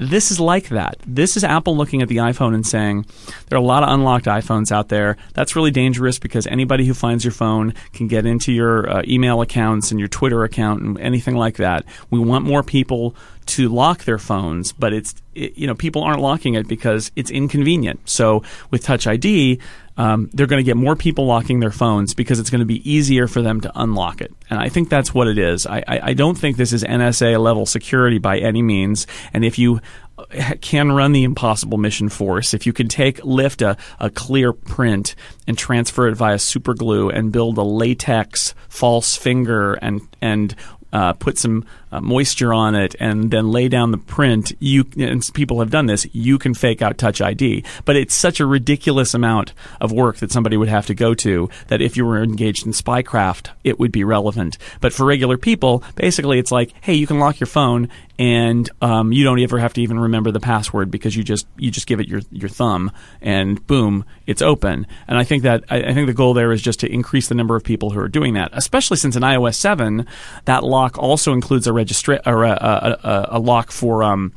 [0.00, 0.96] This is like that.
[1.06, 3.04] This is Apple looking at the iPhone and saying,
[3.48, 5.18] there are a lot of unlocked iPhones out there.
[5.34, 9.42] That's really dangerous because anybody who finds your phone can get into your uh, email
[9.42, 11.84] accounts and your Twitter account and anything like that.
[12.08, 13.14] We want more people
[13.50, 17.30] to lock their phones, but it's it, you know people aren't locking it because it's
[17.30, 18.08] inconvenient.
[18.08, 19.60] So with Touch ID,
[19.96, 22.90] um, they're going to get more people locking their phones because it's going to be
[22.90, 24.32] easier for them to unlock it.
[24.48, 25.66] And I think that's what it is.
[25.66, 29.06] I, I, I don't think this is NSA level security by any means.
[29.34, 29.80] And if you
[30.16, 34.54] uh, can run the impossible mission force, if you can take lift a, a clear
[34.54, 35.14] print
[35.46, 40.54] and transfer it via super glue and build a latex false finger and and
[40.92, 45.28] uh, put some uh, moisture on it and then lay down the print, you and
[45.34, 46.06] people have done this.
[46.12, 50.32] You can fake out Touch ID, but it's such a ridiculous amount of work that
[50.32, 53.92] somebody would have to go to that if you were engaged in spycraft, it would
[53.92, 54.58] be relevant.
[54.80, 57.88] But for regular people, basically, it's like, hey, you can lock your phone
[58.20, 61.70] and um, you don't ever have to even remember the password because you just you
[61.70, 64.86] just give it your your thumb and boom, it's open.
[65.08, 67.34] And I think that I, I think the goal there is just to increase the
[67.34, 70.06] number of people who are doing that, especially since in iOS seven
[70.44, 74.32] that lock also includes a registra- or a, a, a, a lock for um,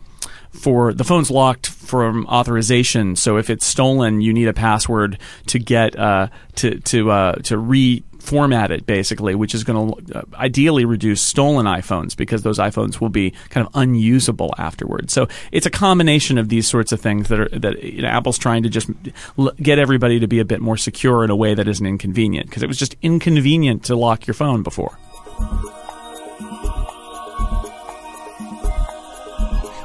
[0.52, 3.16] for the phone's locked from authorization.
[3.16, 7.58] So if it's stolen, you need a password to get uh, to to uh, to
[7.58, 12.58] re format it basically, which is going to uh, ideally reduce stolen iPhones because those
[12.58, 15.12] iPhones will be kind of unusable afterwards.
[15.12, 18.38] So it's a combination of these sorts of things that are that you know, Apple's
[18.38, 18.90] trying to just
[19.38, 22.48] l- get everybody to be a bit more secure in a way that isn't inconvenient
[22.48, 24.98] because it was just inconvenient to lock your phone before.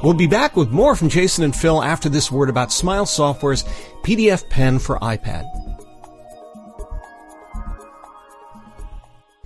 [0.02, 3.64] We'll be back with more from Jason and Phil after this word about Smile Software's
[4.04, 5.44] PDF Pen for iPad.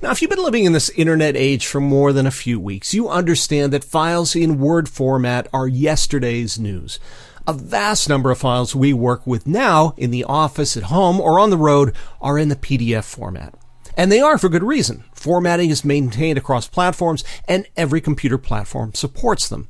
[0.02, 2.92] Now, if you've been living in this internet age for more than a few weeks,
[2.92, 6.98] you understand that files in Word format are yesterday's news.
[7.46, 11.38] A vast number of files we work with now in the office, at home, or
[11.38, 13.54] on the road are in the PDF format.
[13.96, 15.04] And they are for good reason.
[15.14, 19.68] Formatting is maintained across platforms and every computer platform supports them.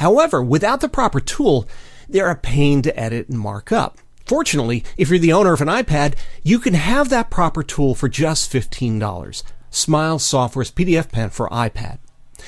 [0.00, 1.68] However, without the proper tool,
[2.08, 3.98] they're a pain to edit and mark up.
[4.24, 8.08] Fortunately, if you're the owner of an iPad, you can have that proper tool for
[8.08, 9.42] just $15.
[9.68, 11.98] Smile Software's PDF Pen for iPad.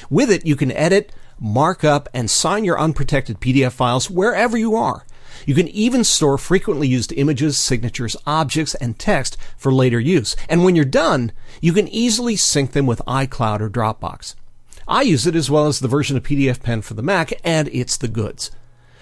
[0.09, 4.75] With it, you can edit, mark up, and sign your unprotected PDF files wherever you
[4.75, 5.05] are.
[5.45, 10.37] You can even store frequently used images, signatures, objects, and text for later use.
[10.49, 14.37] And when you're done, you can easily sync them with iCloud or Dropbox.
[14.87, 17.69] I use it as well as the version of PDF Pen for the Mac, and
[17.69, 18.51] it's the goods.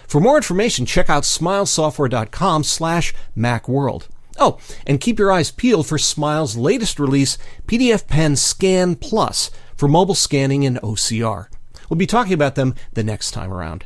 [0.07, 4.09] For more information, check out smilesoftware.com slash macworld.
[4.39, 9.89] Oh, and keep your eyes peeled for Smile's latest release, PDF Pen Scan Plus, for
[9.89, 11.47] mobile scanning and OCR.
[11.89, 13.85] We'll be talking about them the next time around.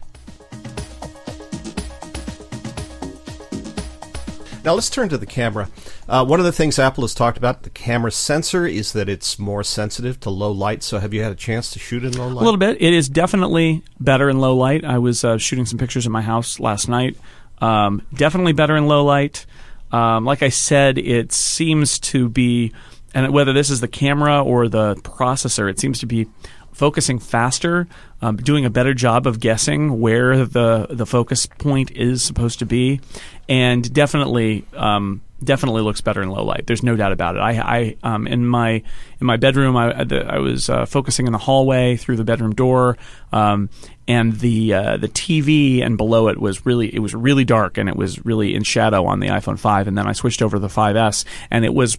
[4.64, 5.68] Now let's turn to the camera.
[6.08, 9.38] Uh, one of the things Apple has talked about, the camera sensor, is that it's
[9.38, 10.82] more sensitive to low light.
[10.82, 12.40] So have you had a chance to shoot in low light?
[12.40, 12.80] A little bit.
[12.80, 14.82] It is definitely better in low light.
[14.82, 17.18] I was uh, shooting some pictures in my house last night.
[17.58, 19.44] Um, definitely better in low light.
[19.92, 22.72] Um, like I said, it seems to be,
[23.12, 26.26] and whether this is the camera or the processor, it seems to be
[26.74, 27.86] focusing faster,
[28.20, 32.66] um, doing a better job of guessing where the the focus point is supposed to
[32.66, 33.00] be,
[33.48, 36.66] and definitely um, definitely looks better in low light.
[36.66, 37.40] There's no doubt about it.
[37.40, 38.82] I, I um, in my
[39.20, 42.98] in my bedroom, I, I was uh, focusing in the hallway through the bedroom door,
[43.32, 43.70] um,
[44.06, 47.88] and the uh, the TV and below it was really it was really dark and
[47.88, 49.88] it was really in shadow on the iPhone 5.
[49.88, 51.98] And then I switched over to the 5S, and it was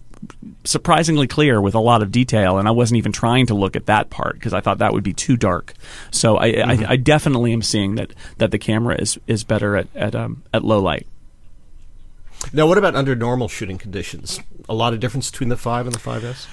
[0.64, 2.58] surprisingly clear with a lot of detail.
[2.58, 5.04] And I wasn't even trying to look at that part because I thought that would
[5.04, 5.74] be too dark.
[6.10, 6.84] So I, mm-hmm.
[6.84, 10.42] I, I, definitely am seeing that that the camera is is better at at, um,
[10.52, 11.06] at low light.
[12.52, 14.40] Now, what about under normal shooting conditions?
[14.68, 16.46] A lot of difference between the 5 and the 5S?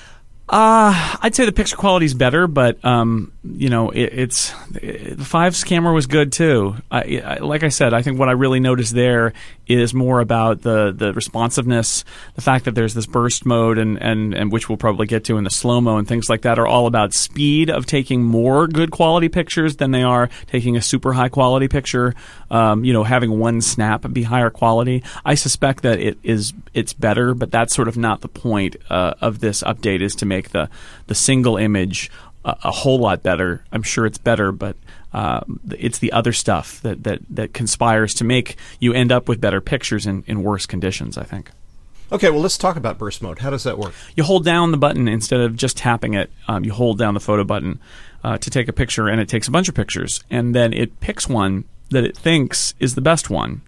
[0.53, 5.25] Uh, I'd say the picture quality is better, but um, you know, it, it's the
[5.25, 6.75] five's camera was good too.
[6.91, 9.33] I, I, like I said, I think what I really noticed there
[9.67, 12.03] is more about the the responsiveness,
[12.35, 15.37] the fact that there's this burst mode, and and and which we'll probably get to
[15.37, 18.67] in the slow mo and things like that are all about speed of taking more
[18.67, 22.13] good quality pictures than they are taking a super high quality picture.
[22.51, 25.03] Um, you know, having one snap be higher quality.
[25.25, 29.13] I suspect that it is it's better, but that's sort of not the point uh,
[29.21, 30.01] of this update.
[30.01, 30.69] Is to make the
[31.07, 32.11] the single image
[32.43, 33.63] a, a whole lot better.
[33.71, 34.75] I'm sure it's better, but
[35.13, 39.39] uh, it's the other stuff that, that that conspires to make you end up with
[39.39, 41.17] better pictures in, in worse conditions.
[41.17, 41.51] I think.
[42.11, 43.39] Okay, well, let's talk about burst mode.
[43.39, 43.93] How does that work?
[44.15, 46.29] You hold down the button instead of just tapping it.
[46.47, 47.79] Um, you hold down the photo button
[48.23, 50.99] uh, to take a picture, and it takes a bunch of pictures, and then it
[50.99, 53.61] picks one that it thinks is the best one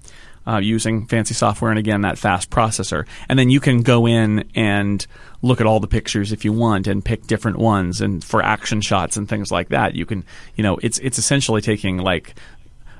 [0.47, 3.05] uh, using fancy software and again that fast processor.
[3.29, 5.05] And then you can go in and
[5.41, 8.01] look at all the pictures if you want and pick different ones.
[8.01, 10.23] And for action shots and things like that, you can
[10.55, 12.35] you know it's it's essentially taking like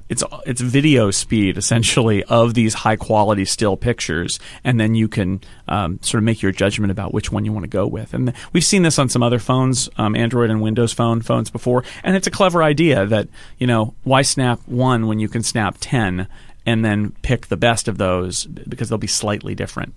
[0.07, 5.41] it's it's video speed essentially of these high quality still pictures, and then you can
[5.67, 8.13] um, sort of make your judgment about which one you want to go with.
[8.13, 11.83] And we've seen this on some other phones, um, Android and Windows phone phones before,
[12.03, 13.27] and it's a clever idea that
[13.57, 16.27] you know why snap one when you can snap ten,
[16.65, 19.93] and then pick the best of those because they'll be slightly different.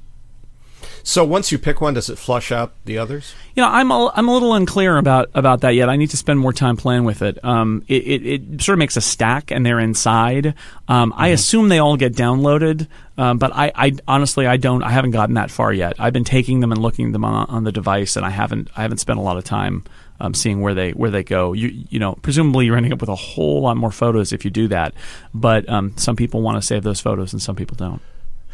[1.03, 3.35] So once you pick one, does it flush out the others?
[3.55, 5.89] You know, I'm a, I'm a little unclear about, about that yet.
[5.89, 7.43] I need to spend more time playing with it.
[7.43, 10.55] Um, it, it, it, sort of makes a stack, and they're inside.
[10.87, 11.21] Um, mm-hmm.
[11.21, 14.83] I assume they all get downloaded, um, but I, I, honestly I don't.
[14.83, 15.95] I haven't gotten that far yet.
[15.99, 18.69] I've been taking them and looking at them on, on the device, and I haven't
[18.77, 19.85] I haven't spent a lot of time
[20.21, 21.53] um, seeing where they where they go.
[21.53, 24.51] You you know, presumably you're ending up with a whole lot more photos if you
[24.51, 24.95] do that.
[25.35, 28.03] But um, some people want to save those photos, and some people don't.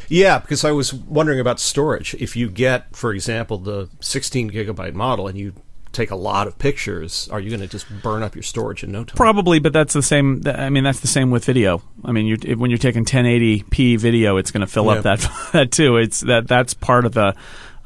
[0.08, 2.14] Yeah, because I was wondering about storage.
[2.14, 5.54] If you get, for example, the 16 gigabyte model and you
[5.92, 8.92] take a lot of pictures, are you going to just burn up your storage in
[8.92, 9.16] no time?
[9.16, 10.42] Probably, but that's the same.
[10.46, 11.80] I mean, that's the same with video.
[12.04, 14.92] I mean, you're, when you're taking 1080p video, it's going to fill Yeah.
[14.94, 15.96] up that that too.
[15.96, 17.34] It's that that's part of the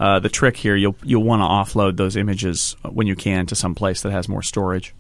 [0.01, 0.77] uh, the trick here.
[0.77, 4.29] You'll you'll want to offload those images when you can to some place that has
[4.29, 4.95] more storage.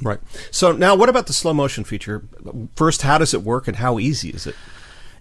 [0.00, 0.20] Right.
[0.50, 2.22] So now, what about the slow motion feature?
[2.76, 4.54] First, how does it work, and how easy is it?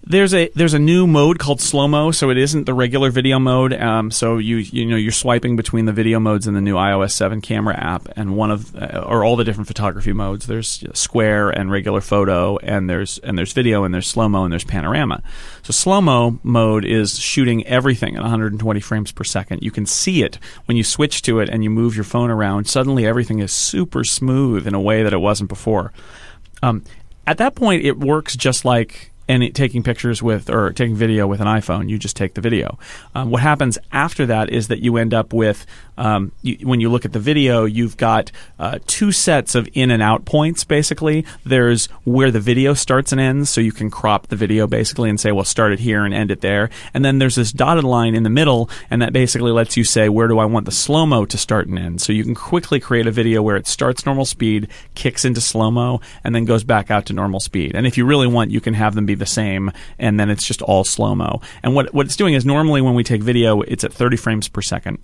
[0.09, 3.39] There's a there's a new mode called slow mo, so it isn't the regular video
[3.39, 3.73] mode.
[3.73, 7.11] Um, so you you know you're swiping between the video modes in the new iOS
[7.11, 10.47] 7 camera app, and one of uh, or all the different photography modes.
[10.47, 14.51] There's square and regular photo, and there's and there's video, and there's slow mo, and
[14.53, 15.21] there's panorama.
[15.63, 19.61] So slow mo mode is shooting everything at 120 frames per second.
[19.61, 22.69] You can see it when you switch to it and you move your phone around.
[22.69, 25.91] Suddenly everything is super smooth in a way that it wasn't before.
[26.63, 26.85] Um,
[27.25, 31.41] at that point, it works just like any taking pictures with or taking video with
[31.41, 31.89] an iPhone.
[31.89, 32.77] You just take the video.
[33.13, 35.65] Um, what happens after that is that you end up with
[35.97, 39.91] um, you, when you look at the video, you've got uh, two sets of in
[39.91, 40.63] and out points.
[40.63, 45.09] Basically, there's where the video starts and ends, so you can crop the video basically
[45.09, 46.69] and say, well, start it here and end it there.
[46.93, 50.07] And then there's this dotted line in the middle, and that basically lets you say,
[50.09, 52.01] where do I want the slow mo to start and end?
[52.01, 55.71] So you can quickly create a video where it starts normal speed, kicks into slow
[55.71, 57.75] mo, and then goes back out to normal speed.
[57.75, 60.45] And if you really want, you can have them be the same, and then it's
[60.45, 61.41] just all slow mo.
[61.63, 64.47] And what what it's doing is normally when we take video, it's at 30 frames
[64.47, 64.99] per second.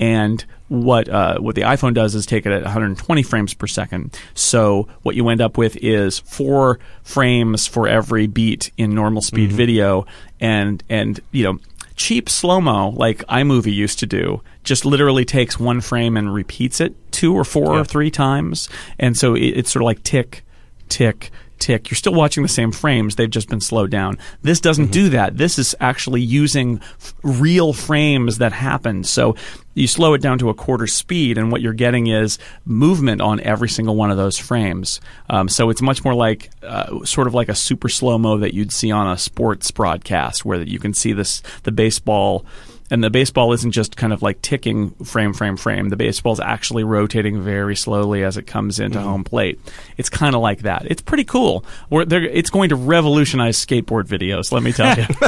[0.00, 4.18] And what uh, what the iPhone does is take it at 120 frames per second.
[4.34, 9.52] So what you end up with is four frames for every beat in normal speed
[9.52, 10.06] video,
[10.40, 11.58] and and you know
[11.96, 16.80] cheap slow mo like iMovie used to do just literally takes one frame and repeats
[16.80, 20.42] it two or four or three times, and so it, it's sort of like tick
[20.88, 21.90] tick tick.
[21.90, 24.18] You're still watching the same frames, they've just been slowed down.
[24.42, 25.36] This doesn't do that.
[25.36, 29.04] This is actually using f- real frames that happen.
[29.04, 29.36] So
[29.74, 33.40] you slow it down to a quarter speed, and what you're getting is movement on
[33.40, 35.00] every single one of those frames.
[35.28, 38.54] Um, so it's much more like uh, sort of like a super slow mo that
[38.54, 42.44] you'd see on a sports broadcast, where you can see this the baseball
[42.94, 45.88] and the baseball isn't just kind of like ticking frame frame frame.
[45.90, 49.60] The baseball's actually rotating very slowly as it comes into home plate.
[49.98, 50.86] It's kind of like that.
[50.86, 51.64] It's pretty cool.
[51.90, 55.04] We're, they're- it's going to revolutionize skateboard videos let me tell you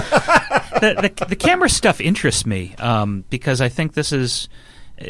[0.81, 4.49] the, the, the camera stuff interests me um, because I think this is
[5.01, 5.05] uh,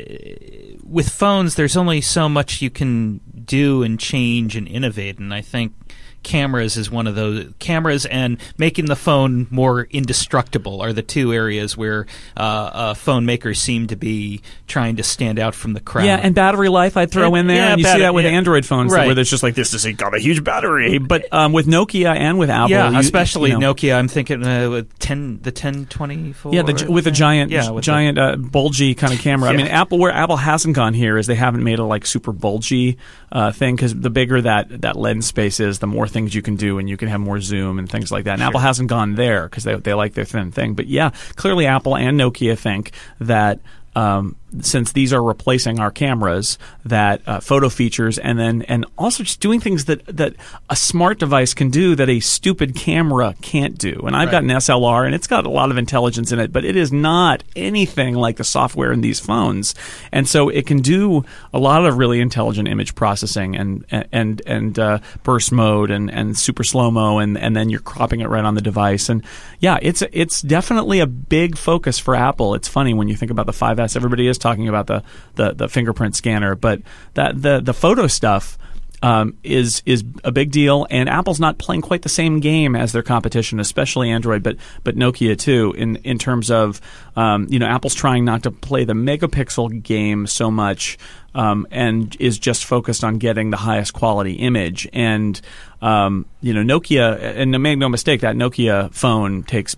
[0.82, 1.54] with phones.
[1.54, 5.85] There's only so much you can do and change and innovate, and I think
[6.26, 11.32] cameras is one of those cameras and making the phone more indestructible are the two
[11.32, 12.04] areas where
[12.36, 16.04] uh, uh, phone makers seem to be trying to stand out from the crowd.
[16.04, 18.24] yeah and battery life i'd throw Yeah, in there yeah, and you see that with
[18.24, 18.32] yeah.
[18.32, 19.06] android phones Right.
[19.06, 22.38] where there's just like this has got a huge battery but um, with nokia and
[22.38, 23.96] with apple yeah, you- especially you know, Nokia.
[23.96, 26.52] I'm thinking uh, with ten the ten twenty four.
[26.52, 29.50] Yeah, the, with a giant, yeah, with the- giant, uh, bulgy kind of camera.
[29.50, 32.32] I mean, Apple where Apple hasn't gone here is they haven't made a like super
[32.32, 32.96] bulgy
[33.30, 36.56] uh, thing because the bigger that that lens space is, the more things you can
[36.56, 38.32] do, and you can have more zoom and things like that.
[38.32, 40.74] And Apple hasn't gone there because they they like their thin thing.
[40.74, 43.60] But yeah, clearly Apple and Nokia think that.
[43.94, 49.22] Um, since these are replacing our cameras, that uh, photo features, and then and also
[49.22, 50.34] just doing things that that
[50.70, 54.00] a smart device can do that a stupid camera can't do.
[54.06, 56.64] And I've got an SLR, and it's got a lot of intelligence in it, but
[56.64, 59.74] it is not anything like the software in these phones.
[60.12, 64.78] And so it can do a lot of really intelligent image processing and and and
[64.78, 68.44] uh, burst mode and and super slow mo, and and then you're cropping it right
[68.44, 69.08] on the device.
[69.08, 69.22] And
[69.60, 72.54] yeah, it's it's definitely a big focus for Apple.
[72.54, 73.96] It's funny when you think about the 5S.
[73.96, 75.02] Everybody is talking about the
[75.34, 76.82] the, the fingerprint scanner, but
[77.14, 78.58] that the the photo stuff
[79.02, 82.92] um, is is a big deal, and Apple's not playing quite the same game as
[82.92, 85.74] their competition, especially Android, but but Nokia too.
[85.76, 86.80] In in terms of
[87.14, 90.98] um, you know, Apple's trying not to play the megapixel game so much,
[91.34, 94.88] um, and is just focused on getting the highest quality image.
[94.92, 95.40] And
[95.82, 99.76] um, you know, Nokia, and make no mistake, that Nokia phone takes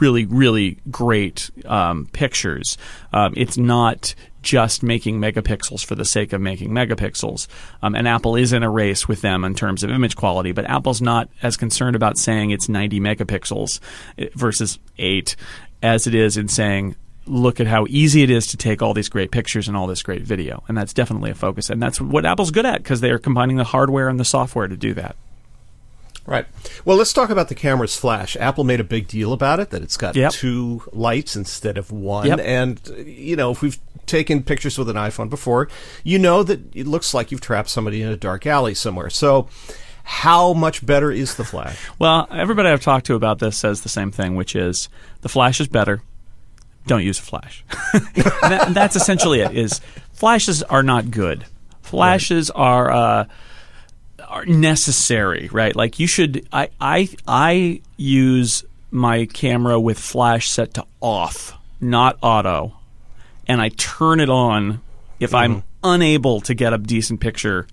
[0.00, 2.76] really, really great um, pictures.
[3.12, 7.48] Um, it's not just making megapixels for the sake of making megapixels.
[7.82, 10.66] Um, and Apple is in a race with them in terms of image quality, but
[10.66, 13.80] Apple's not as concerned about saying it's 90 megapixels
[14.18, 15.34] eh, versus 8
[15.82, 19.08] as it is in saying, look at how easy it is to take all these
[19.08, 20.62] great pictures and all this great video.
[20.68, 21.70] And that's definitely a focus.
[21.70, 24.68] And that's what Apple's good at because they are combining the hardware and the software
[24.68, 25.16] to do that.
[26.26, 26.46] Right.
[26.84, 28.34] Well, let's talk about the camera's flash.
[28.36, 30.32] Apple made a big deal about it that it's got Yep.
[30.32, 32.26] two lights instead of one.
[32.26, 32.40] Yep.
[32.42, 35.68] And you know, if we've taken pictures with an iPhone before,
[36.02, 39.10] you know that it looks like you've trapped somebody in a dark alley somewhere.
[39.10, 39.48] So,
[40.04, 41.78] how much better is the flash?
[41.98, 44.88] Well, everybody I've talked to about this says the same thing, which is
[45.22, 46.02] the flash is better.
[46.86, 47.64] Don't use a flash.
[48.14, 49.56] that, that's essentially it.
[49.56, 49.80] Is
[50.12, 51.46] flashes are not good.
[51.82, 53.24] Flashes are uh,
[54.34, 55.74] are necessary, right?
[55.74, 56.46] Like you should.
[56.52, 62.76] I I I use my camera with flash set to off, not auto,
[63.46, 64.82] and I turn it on
[65.20, 65.36] if mm-hmm.
[65.36, 67.68] I'm unable to get a decent picture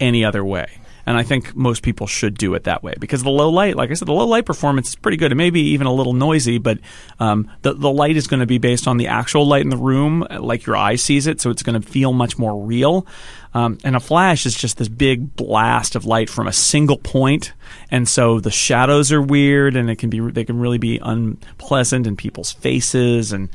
[0.00, 0.79] any other way.
[1.10, 3.90] And I think most people should do it that way because the low light, like
[3.90, 5.32] I said, the low light performance is pretty good.
[5.32, 6.78] It may be even a little noisy, but
[7.18, 9.76] um, the the light is going to be based on the actual light in the
[9.76, 13.08] room, like your eye sees it, so it's going to feel much more real.
[13.54, 17.54] Um, and a flash is just this big blast of light from a single point,
[17.90, 22.06] and so the shadows are weird, and it can be they can really be unpleasant
[22.06, 23.48] in people's faces and.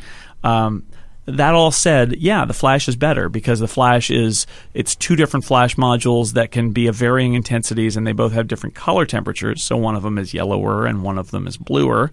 [0.44, 0.84] Um,
[1.26, 5.46] that all said, yeah, the Flash is better because the Flash is it's two different
[5.46, 9.64] Flash modules that can be of varying intensities, and they both have different color temperatures.
[9.64, 12.12] So one of them is yellower and one of them is bluer.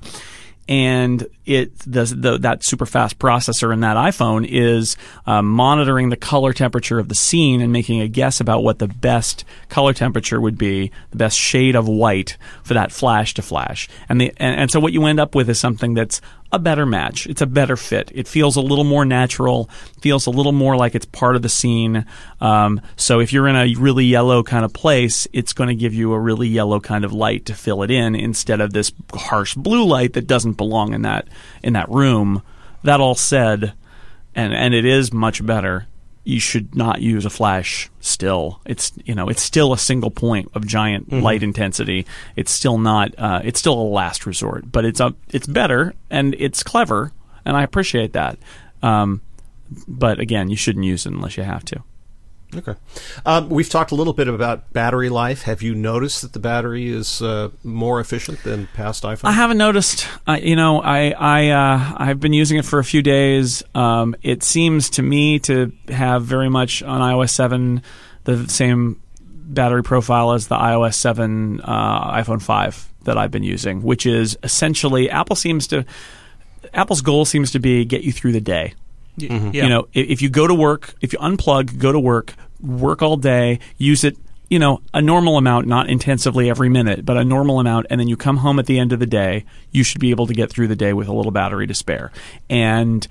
[0.68, 4.96] And it the, the that super fast processor in that iPhone is
[5.26, 8.86] uh, monitoring the color temperature of the scene and making a guess about what the
[8.86, 13.88] best color temperature would be, the best shade of white for that flash to flash.
[14.08, 16.20] And the and, and so what you end up with is something that's
[16.52, 17.26] a better match.
[17.26, 18.12] It's a better fit.
[18.14, 19.70] It feels a little more natural,
[20.02, 22.04] feels a little more like it's part of the scene.
[22.40, 25.94] Um, so if you're in a really yellow kind of place, it's going to give
[25.94, 29.54] you a really yellow kind of light to fill it in instead of this harsh
[29.54, 31.26] blue light that doesn't belong in that
[31.62, 32.42] in that room.
[32.82, 33.72] That all said,
[34.34, 35.86] and and it is much better.
[36.24, 37.90] You should not use a flash.
[38.00, 41.22] Still, it's you know it's still a single point of giant Mm-hmm.
[41.22, 42.06] light intensity.
[42.36, 43.12] It's still not.
[43.18, 47.10] Uh, it's still a last resort, but it's a it's better and it's clever,
[47.44, 48.38] and I appreciate that.
[48.82, 49.20] Um,
[49.88, 51.82] but again, you shouldn't use it unless you have to.
[52.54, 52.74] Okay.
[53.24, 55.42] Um, we've talked a little bit about battery life.
[55.42, 59.24] Have you noticed that the battery is uh, more efficient than past iPhones?
[59.24, 60.06] I haven't noticed.
[60.26, 63.62] Uh, you know, I I uh, I've been using it for a few days.
[63.74, 67.82] Um, it seems to me to have very much on iOS seven
[68.24, 73.82] the same battery profile as the iOS seven uh, iPhone five that I've been using,
[73.82, 75.84] which is essentially Apple seems to
[76.74, 78.74] Apple's goal seems to be get you through the day.
[79.16, 79.64] Yeah.
[79.64, 83.02] You know, i- if you go to work, if you unplug, go to work, work
[83.02, 84.16] all day, use it,
[84.48, 88.08] you know, a normal amount, not intensively every minute, but a normal amount, and then
[88.08, 90.50] you come home at the end of the day, you should be able to get
[90.50, 92.10] through the day with a little battery to spare.
[92.50, 93.06] And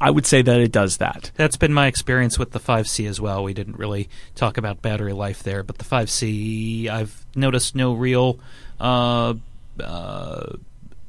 [0.00, 1.30] I would say that it does that.
[1.36, 3.44] That's been my experience with the 5C as well.
[3.44, 8.38] We didn't really talk about battery life there, but the 5C, I've noticed no real.
[8.80, 9.34] Uh,
[9.82, 10.54] uh,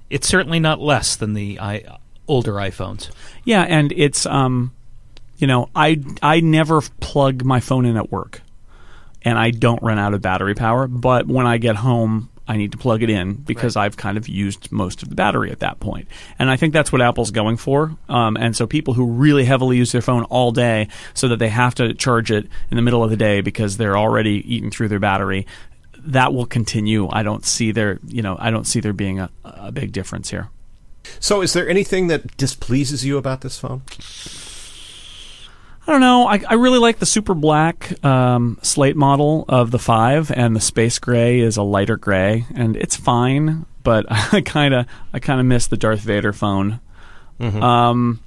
[0.10, 3.10] it's certainly not less than the I, older iPhones.
[3.44, 4.74] Yeah, and it's um,
[5.38, 8.42] you know, I I never plug my phone in at work,
[9.24, 10.88] and I don't run out of battery power.
[10.88, 14.28] But when I get home, I need to plug it in because I've kind of
[14.28, 16.08] used most of the battery at that point.
[16.38, 17.96] And I think that's what Apple's going for.
[18.10, 21.50] Um, and so people who really heavily use their phone all day, so that they
[21.50, 24.90] have to charge it in the middle of the day because they're already eating through
[24.90, 25.48] their battery.
[26.06, 27.08] That will continue.
[27.10, 30.30] I don't see there, you know, I don't see there being a, a big difference
[30.30, 30.50] here.
[31.20, 33.82] So, is there anything that displeases you about this phone?
[35.86, 36.28] I don't know.
[36.28, 40.62] I, I really like the super black um, slate model of the five, and the
[40.62, 43.66] space gray is a lighter gray, and it's fine.
[43.84, 46.80] But I kind of I kind of miss the Darth Vader phone.
[47.62, 48.20] Um,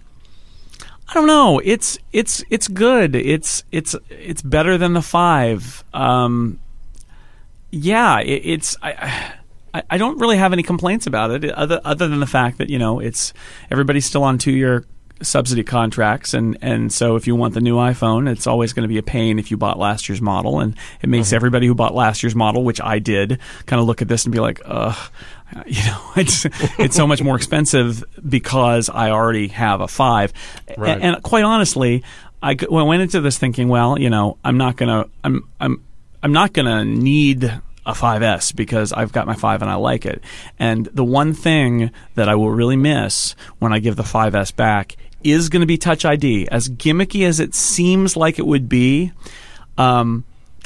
[1.09, 1.61] I don't know.
[1.65, 3.15] It's it's it's good.
[3.15, 5.83] It's it's it's better than the five.
[5.95, 6.61] Um,
[7.71, 9.35] yeah, it, it's I.
[9.77, 12.71] I, I don't really have any complaints about it, other other than the fact that
[12.71, 13.35] you know it's
[13.71, 14.87] everybody's still on two year
[15.23, 18.89] subsidy contracts, and and so if you want the new iPhone, it's always going to
[18.89, 21.37] be a pain if you bought last year's model, and it makes mm-hmm.
[21.37, 24.33] everybody who bought last year's model, which I did, kind of look at this and
[24.33, 24.97] be like, ugh.
[25.65, 26.45] You know, it's
[26.79, 30.33] it's so much more expensive because I already have a five,
[30.77, 30.91] Right.
[30.91, 32.03] and, and quite honestly,
[32.43, 35.85] I I went into this thinking, well, you know, I'm not gonna, I'm, I'm,
[36.23, 40.23] I'm not gonna need a 5S because I've got my 5 and I like it.
[40.59, 44.97] And the one thing that I will really miss when I give the 5S back
[45.23, 46.49] is going to be Touch ID.
[46.49, 49.13] As gimmicky as it seems like it would be,
[49.79, 50.25] um,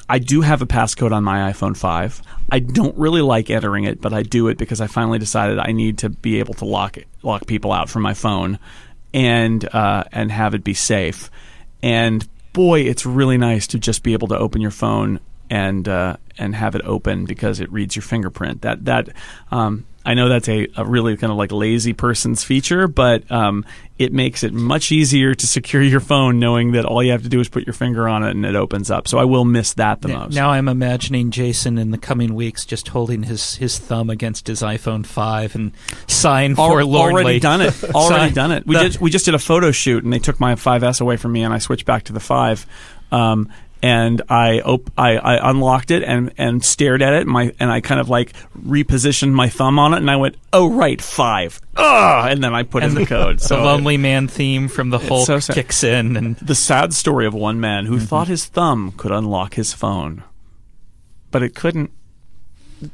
[0.08, 2.22] I do have a passcode on my iPhone 5.
[2.50, 5.72] I don't really like entering it, but I do it because I finally decided I
[5.72, 8.58] need to be able to lock it, lock people out from my phone
[9.12, 11.30] and uh, and have it be safe.
[11.82, 15.20] And boy, it's really nice to just be able to open your phone
[15.50, 18.62] and uh, and have it open because it reads your fingerprint.
[18.62, 19.08] That that
[19.50, 23.66] um, I know that's a, a really kind of like lazy person's feature, but um,
[23.98, 27.28] it makes it much easier to secure your phone knowing that all you have to
[27.28, 29.06] do is put your finger on it and it opens up.
[29.08, 30.34] So I will miss that the N- most.
[30.34, 34.62] Now I'm imagining Jason in the coming weeks just holding his, his thumb against his
[34.62, 35.72] iPhone 5 and
[36.06, 37.22] sighing Al- forlornly.
[37.24, 37.84] already done it.
[37.94, 38.66] Already done it.
[38.66, 39.00] We the- did.
[39.02, 41.52] We just did a photo shoot, and they took my 5S away from me, and
[41.52, 42.64] I switched back to the five.
[43.12, 43.50] Um,
[43.82, 47.22] and I, op- I I unlocked it and, and stared at it.
[47.22, 50.36] And my and I kind of like repositioned my thumb on it, and I went,
[50.52, 51.60] "Oh right, five.
[51.76, 52.30] Ugh!
[52.32, 53.40] And then I put in the code.
[53.40, 56.92] so the So Lonely Man theme from the Hulk so kicks in, and the sad
[56.94, 57.92] story of one man Mm-hmm.
[57.94, 60.24] who thought his thumb could unlock his phone,
[61.30, 61.90] but it couldn't.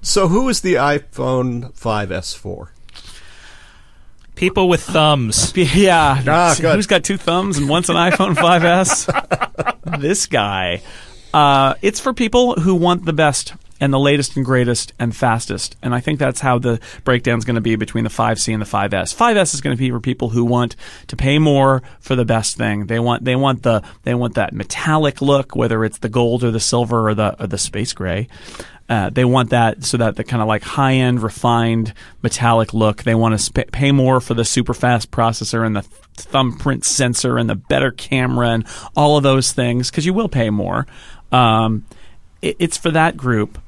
[0.02, 2.72] So who is the iPhone 5S for?
[4.36, 5.52] People with thumbs.
[5.56, 6.22] Yeah.
[6.28, 6.76] Ah, good.
[6.76, 10.00] Who's got two thumbs and wants an iPhone 5S?
[10.00, 10.82] this guy.
[11.34, 15.76] Uh, it's for people who want the best and the latest and greatest and fastest.
[15.82, 18.62] And I think that's how the breakdown is going to be between the 5C and
[18.62, 19.14] the 5S.
[19.14, 20.76] 5S is going to be for people who want
[21.08, 22.86] to pay more for the best thing.
[22.86, 26.50] They want they want the they want that metallic look, whether it's the gold or
[26.50, 28.28] the silver or the or the space gray.
[28.88, 33.02] Uh, they want that so that the kind of like high end, refined, metallic look.
[33.02, 36.84] They want to sp- pay more for the super fast processor and the th- thumbprint
[36.84, 40.86] sensor and the better camera and all of those things because you will pay more.
[41.32, 41.84] Um,
[42.42, 43.58] it, it's for that group.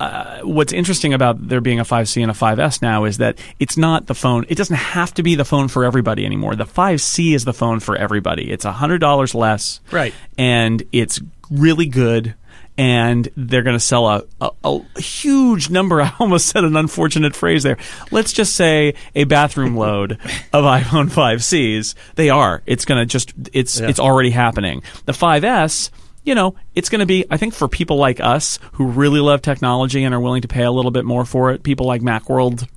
[0.00, 3.76] Uh, what's interesting about there being a 5C and a 5S now is that it's
[3.76, 4.44] not the phone.
[4.48, 6.54] It doesn't have to be the phone for everybody anymore.
[6.54, 8.52] The 5C is the phone for everybody.
[8.52, 9.80] It's $100 less.
[9.90, 10.14] Right.
[10.36, 11.20] And it's
[11.50, 12.34] really good.
[12.78, 16.00] And they're going to sell a, a, a huge number.
[16.02, 17.76] I almost said an unfortunate phrase there.
[18.12, 20.12] Let's just say a bathroom load
[20.52, 21.94] of iPhone 5Cs.
[22.14, 22.62] They are.
[22.66, 23.88] It's going to just, it's, Yeah.
[23.88, 24.82] it's already happening.
[25.06, 25.90] The 5S,
[26.24, 29.42] you know, it's going to be, I think, for people like us who really love
[29.42, 32.68] technology and are willing to pay a little bit more for it, people like Macworld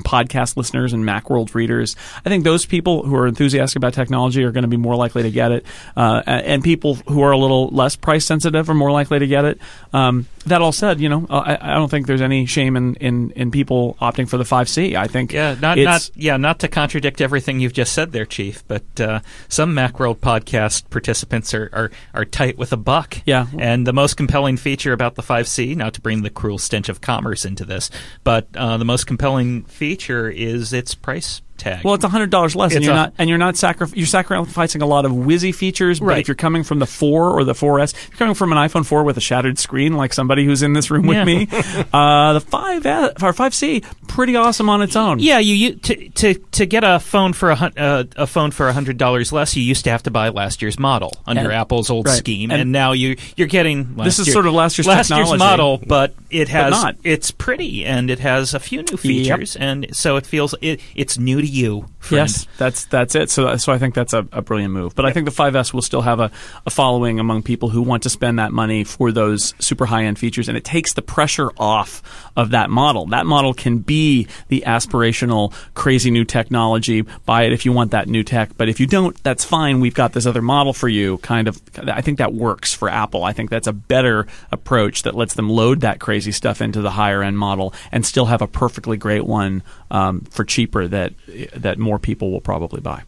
[0.00, 4.52] podcast listeners and Macworld readers, I think those people who are enthusiastic about technology are
[4.52, 5.66] going to be more likely to get it.
[5.96, 9.44] Uh, and people who are a little less price sensitive are more likely to get
[9.44, 9.58] it.
[9.92, 13.30] Um, that all said, you know, I, I don't think there's any shame in, in,
[13.32, 14.94] in people opting for the 5C.
[14.94, 18.66] I think Yeah, not not yeah, not to contradict everything you've just said there, Chief,
[18.66, 23.18] but uh, some Macworld podcast participants are, are are tight with a buck.
[23.24, 23.46] Yeah.
[23.58, 27.00] and the most compelling feature about the 5C, not to bring the cruel stench of
[27.00, 27.90] commerce into this,
[28.24, 31.84] but uh, the most compelling feature is its price tag.
[31.84, 34.80] Well, it's hundred dollars less, and you're a- not and you're not sacrif- you're sacrificing
[34.82, 36.00] a lot of whizzy features.
[36.00, 38.58] But if you're coming from the four or the 4S, if you're coming from an
[38.58, 41.24] iPhone 4 with a shattered screen, like somebody who's in this room Yeah.
[41.24, 41.48] with me,
[41.92, 45.18] uh, the 5S or 5C, pretty awesome on its own.
[45.18, 48.70] Yeah, you, you to to to get a phone for a uh, a phone for
[48.72, 51.90] hundred dollars less, you used to have to buy last year's model under And- Apple's
[51.90, 52.16] old right.
[52.16, 55.10] scheme, And- and, now you you're getting This is year- sort of last year's last
[55.10, 56.96] year's model, but it has not.
[57.04, 61.18] it's pretty and it has a few new features, and so it feels it, it's
[61.18, 61.86] new to you.
[61.98, 62.28] Friend.
[62.28, 63.28] Yes, that's that's it.
[63.28, 64.94] So so I think that's a, a brilliant move.
[64.94, 66.30] But I think the 5S will still have a,
[66.64, 70.18] a following among people who want to spend that money for those super high end
[70.18, 73.06] features, and it takes the pressure off of that model.
[73.06, 77.02] That model can be the aspirational, crazy new technology.
[77.26, 79.80] Buy it if you want that new tech, but if you don't, that's fine.
[79.80, 81.18] We've got this other model for you.
[81.18, 81.60] Kind of.
[81.76, 83.24] I think that works for Apple.
[83.24, 86.90] I think that's a better approach that lets them load that crazy stuff into the
[86.90, 91.12] higher end model and still have a perfectly great one um, for cheaper that
[91.56, 93.02] that more people will probably buy.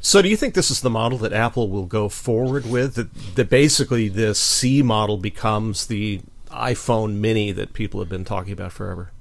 [0.00, 2.96] So, do you think this is the model that Apple will go forward with?
[2.96, 6.20] That, that basically this C model becomes the
[6.50, 9.12] iPhone Mini that people have been talking about forever?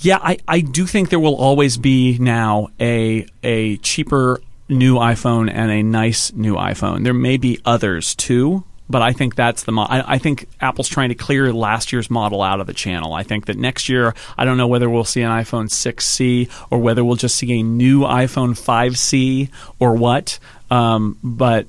[0.00, 5.50] Yeah, I, I do think there will always be now a a cheaper new iPhone
[5.50, 7.02] and a nice new iPhone.
[7.04, 10.88] There may be others too, but I think that's the mo- I, I think Apple's
[10.88, 13.12] trying to clear last year's model out of the channel.
[13.12, 16.78] I think that next year, I don't know whether we'll see an iPhone 6C or
[16.78, 20.38] whether we'll just see a new iPhone 5C or what.
[20.70, 21.66] Um, but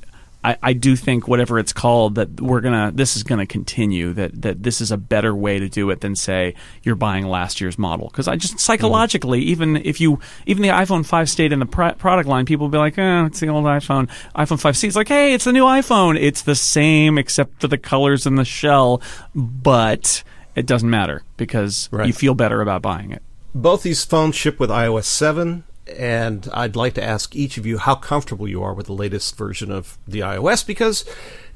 [0.48, 4.42] I, I do think whatever it's called that we're gonna this is gonna continue that
[4.42, 7.78] that this is a better way to do it than say you're buying last year's
[7.78, 11.66] model because I just psychologically even if you even the iPhone 5 stayed in the
[11.66, 14.96] pr- product line people will be like oh it's the old iPhone iPhone 5c it's
[14.96, 18.46] like hey it's the new iPhone it's the same except for the colors and the
[18.46, 19.02] shell
[19.36, 20.24] but
[20.56, 22.08] it doesn't matter because Right.
[22.08, 23.22] you feel better about buying it
[23.54, 25.64] Both these phones ship with iOS 7.
[25.98, 29.38] And I'd like to ask each of you how comfortable you are with the latest
[29.38, 31.06] version of the iOS because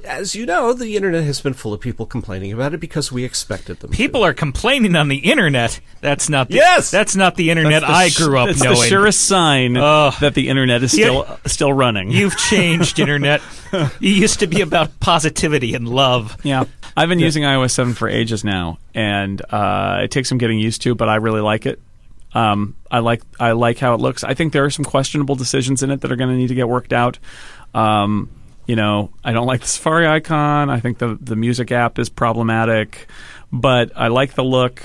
[0.03, 3.23] as you know, the internet has been full of people complaining about it because we
[3.23, 3.91] expected them.
[3.91, 4.25] People to.
[4.27, 5.79] are complaining on the internet.
[6.01, 6.89] That's not the, yes.
[6.89, 8.77] That's not the internet That's the I sh- grew up it's knowing.
[8.79, 10.13] the surest sign Ugh.
[10.21, 11.05] that the internet is Yeah.
[11.05, 12.09] still still running.
[12.09, 13.41] You've changed, internet.
[13.99, 16.35] you used to be about positivity and love.
[16.43, 16.63] Yeah,
[16.97, 20.81] I've been using iOS 7 for ages now, and uh, it takes some getting used
[20.83, 21.79] to, but I really like it.
[22.33, 24.23] Um, I like I like how it looks.
[24.23, 26.55] I think there are some questionable decisions in it that are going to need to
[26.55, 27.19] get worked out.
[27.73, 28.29] Um,
[28.65, 30.69] you know, I don't like the Safari icon.
[30.69, 33.07] I think the the music app is problematic,
[33.51, 34.81] but I like the look.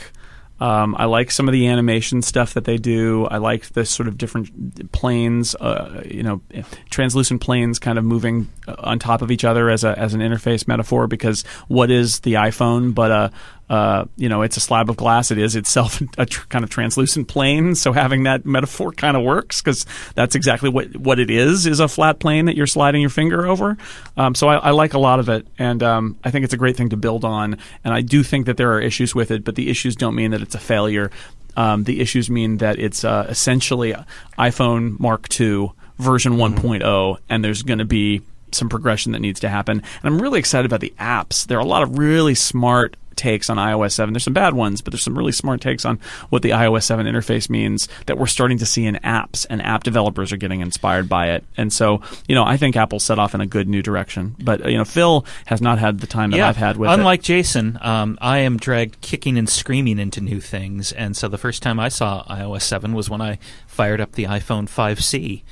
[0.59, 3.27] Um, I like some of the animation stuff that they do.
[3.27, 6.41] I like the sort of different planes, uh, you know,
[6.89, 10.21] translucent planes kind of moving uh, on top of each other as a as an
[10.21, 11.07] interface metaphor.
[11.07, 13.33] Because what is the iPhone but a
[13.69, 15.31] uh, you know, it's a slab of glass.
[15.31, 17.75] It is itself a tr- kind of translucent plane.
[17.75, 21.81] So having that metaphor kind of works because that's exactly what what it is: is
[21.81, 23.77] a flat plane that you're sliding your finger over.
[24.17, 26.59] Um, so I, I like a lot of it, and um, I think it's a
[26.59, 27.59] great thing to build on.
[27.85, 30.31] And I do think that there are issues with it, but the issues don't mean
[30.31, 31.11] that it's a failure.
[31.57, 33.95] Um, the issues mean that it's uh, essentially
[34.39, 39.49] iPhone Mark II version 1.0, and there's going to be some progression that needs to
[39.49, 39.79] happen.
[39.81, 41.47] And I'm really excited about the apps.
[41.47, 44.13] There are a lot of really smart takes on iOS 7.
[44.13, 45.99] There's some bad ones, but there's some really smart takes on
[46.31, 49.83] what the iOS 7 interface means that we're starting to see in apps, and app
[49.83, 51.45] developers are getting inspired by it.
[51.57, 54.37] And so, you know, I think Apple set off in a good new direction.
[54.39, 56.95] But, you know, Phil has not had the time that I've had with it.
[56.95, 61.39] Unlike Jason, um, I am dragged kicking and screaming into new things, and so the
[61.39, 65.43] first time I saw iOS 7 was when I fired up the iPhone 5C.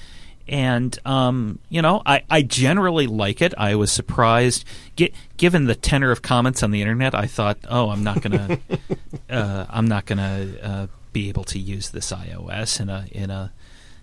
[0.46, 3.54] And um, you know, I, I generally like it.
[3.56, 4.64] I was surprised,
[4.96, 7.14] Gi- given the tenor of comments on the internet.
[7.14, 8.58] I thought, oh, I'm not gonna,
[9.30, 13.52] uh, I'm not gonna uh, be able to use this iOS in a in a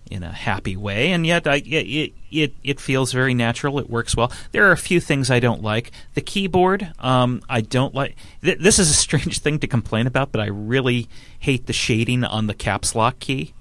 [0.10, 3.80] in a happy way, and yet I, it, it it feels very natural.
[3.80, 4.32] It works well.
[4.52, 5.92] There are a few things I don't like.
[6.16, 8.16] The keyboard, um, I don't like.
[8.44, 11.08] Th- this is a strange thing to complain about, but I really
[11.40, 13.54] hate the shading on the caps lock key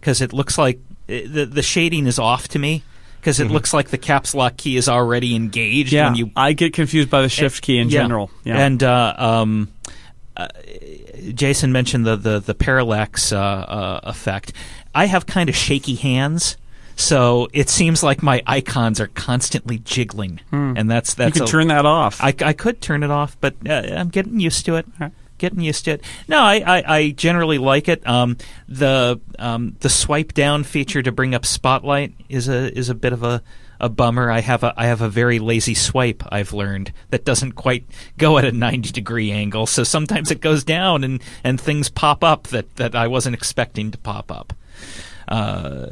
[0.00, 0.78] because it looks like
[1.08, 2.84] the the shading is off to me
[3.20, 6.72] because it looks like the caps lock key is already engaged yeah, you I get
[6.72, 8.02] confused by the shift key in yeah.
[8.02, 8.30] general.
[8.44, 8.58] Yeah.
[8.58, 9.68] And uh, um,
[10.36, 10.48] uh,
[11.34, 14.52] Jason mentioned the the, the parallax uh, uh, effect.
[14.94, 16.56] I have kind of shaky hands.
[16.96, 21.22] So it seems like my icons are constantly jiggling, and that's Hmm.
[21.22, 22.20] you that's can a- turn that off.
[22.20, 24.86] I, I could turn it off, but uh, I'm getting used to it.
[25.38, 26.02] Getting used to it.
[26.26, 28.06] No, I, I, I generally like it.
[28.06, 28.36] Um,
[28.68, 33.12] the um, the swipe down feature to bring up Spotlight is a is a bit
[33.12, 33.42] of a,
[33.80, 34.30] a bummer.
[34.30, 36.22] I have a I have a very lazy swipe.
[36.30, 37.86] I've learned that doesn't quite
[38.16, 39.66] go at a 90 degree angle.
[39.66, 43.90] So sometimes it goes down and, and things pop up that, that I wasn't expecting
[43.92, 44.52] to pop up.
[45.28, 45.90] Uh,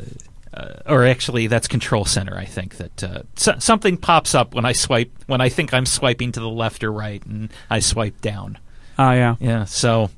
[0.53, 2.37] uh, or actually, that's Control Center.
[2.37, 5.85] I think that uh, so- something pops up when I swipe when I think I'm
[5.87, 8.59] swiping to the left or right, and I swipe down.
[8.99, 9.37] Ah, yeah.
[9.41, 10.11] Yeah, so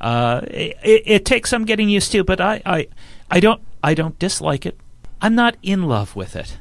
[0.00, 2.88] uh, it, it takes some getting used to, but I, I,
[3.30, 4.78] I don't I don't dislike it.
[5.20, 6.58] I'm not in love with it,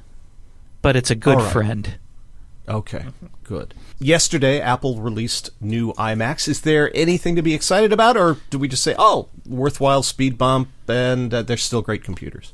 [0.81, 1.51] but it's a good All right.
[1.51, 1.97] friend.
[2.67, 3.05] Okay,
[3.43, 3.73] good.
[3.99, 6.47] Yesterday, Apple released new iMacs.
[6.47, 10.37] Is there anything to be excited about, or do we just say, "Oh, worthwhile speed
[10.37, 12.53] bump," and uh, they're still great computers?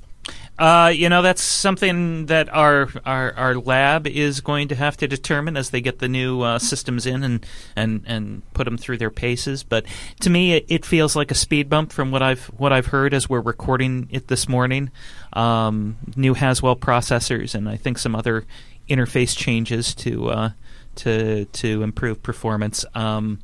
[0.59, 5.07] Uh, you know, that's something that our, our our lab is going to have to
[5.07, 7.45] determine as they get the new uh, systems in and,
[7.75, 9.63] and, and put them through their paces.
[9.63, 9.85] But
[10.19, 13.13] to me, it, it feels like a speed bump from what I've what I've heard
[13.13, 14.91] as we're recording it this morning.
[15.33, 18.45] Um, new Haswell processors and I think some other
[18.87, 20.49] interface changes to uh,
[20.95, 22.85] to to improve performance.
[22.93, 23.39] Um,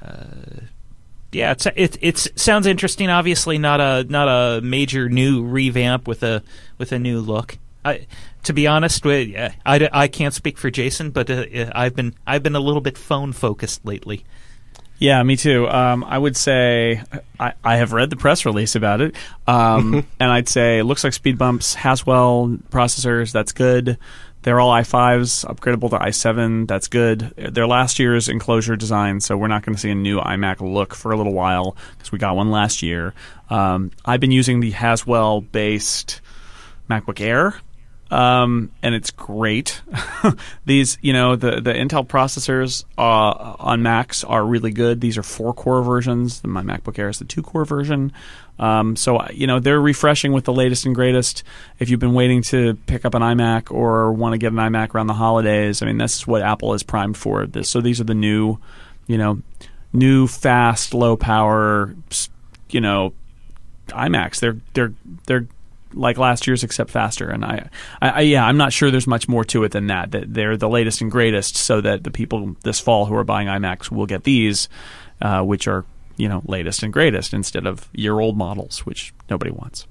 [0.00, 0.24] uh,
[1.32, 3.10] yeah, it's it it's sounds interesting.
[3.10, 6.42] Obviously, not a not a major new revamp with a
[6.78, 7.58] with a new look.
[7.84, 8.06] I,
[8.44, 12.42] to be honest, with I, I can't speak for Jason, but uh, I've been I've
[12.42, 14.24] been a little bit phone focused lately.
[14.98, 15.68] Yeah, me too.
[15.68, 17.02] Um, I would say
[17.38, 19.14] I, I have read the press release about it,
[19.46, 23.32] um, and I'd say it looks like speed bumps, Haswell processors.
[23.32, 23.98] That's good.
[24.42, 26.66] They're all i5s, upgradable to i7.
[26.68, 27.32] That's good.
[27.36, 30.94] They're last year's enclosure design, so we're not going to see a new iMac look
[30.94, 33.14] for a little while because we got one last year.
[33.50, 36.20] Um, I've been using the Haswell-based
[36.88, 37.54] MacBook Air
[38.10, 39.82] um, and it's great.
[40.66, 45.00] These, you know, the the Intel processors uh, on Macs are really good.
[45.00, 46.42] These are four core versions.
[46.44, 48.12] My MacBook Air is the two core version.
[48.58, 51.44] Um, so you know they're refreshing with the latest and greatest.
[51.78, 54.94] If you've been waiting to pick up an iMac or want to get an iMac
[54.94, 57.46] around the holidays, I mean that's what Apple is primed for.
[57.46, 58.58] This, so these are the new,
[59.06, 59.42] you know,
[59.92, 61.94] new fast, low power,
[62.70, 63.12] you know,
[63.88, 64.40] iMacs.
[64.40, 64.92] They're they're
[65.26, 65.46] they're
[65.94, 67.28] like last year's except faster.
[67.28, 67.68] And I,
[68.00, 70.10] I, I, yeah, I'm not sure there's much more to it than that.
[70.10, 73.48] That they're the latest and greatest, so that the people this fall who are buying
[73.48, 74.68] iMacs will get these,
[75.20, 75.84] uh, which are
[76.18, 79.86] you know latest and greatest instead of year old models, which nobody wants.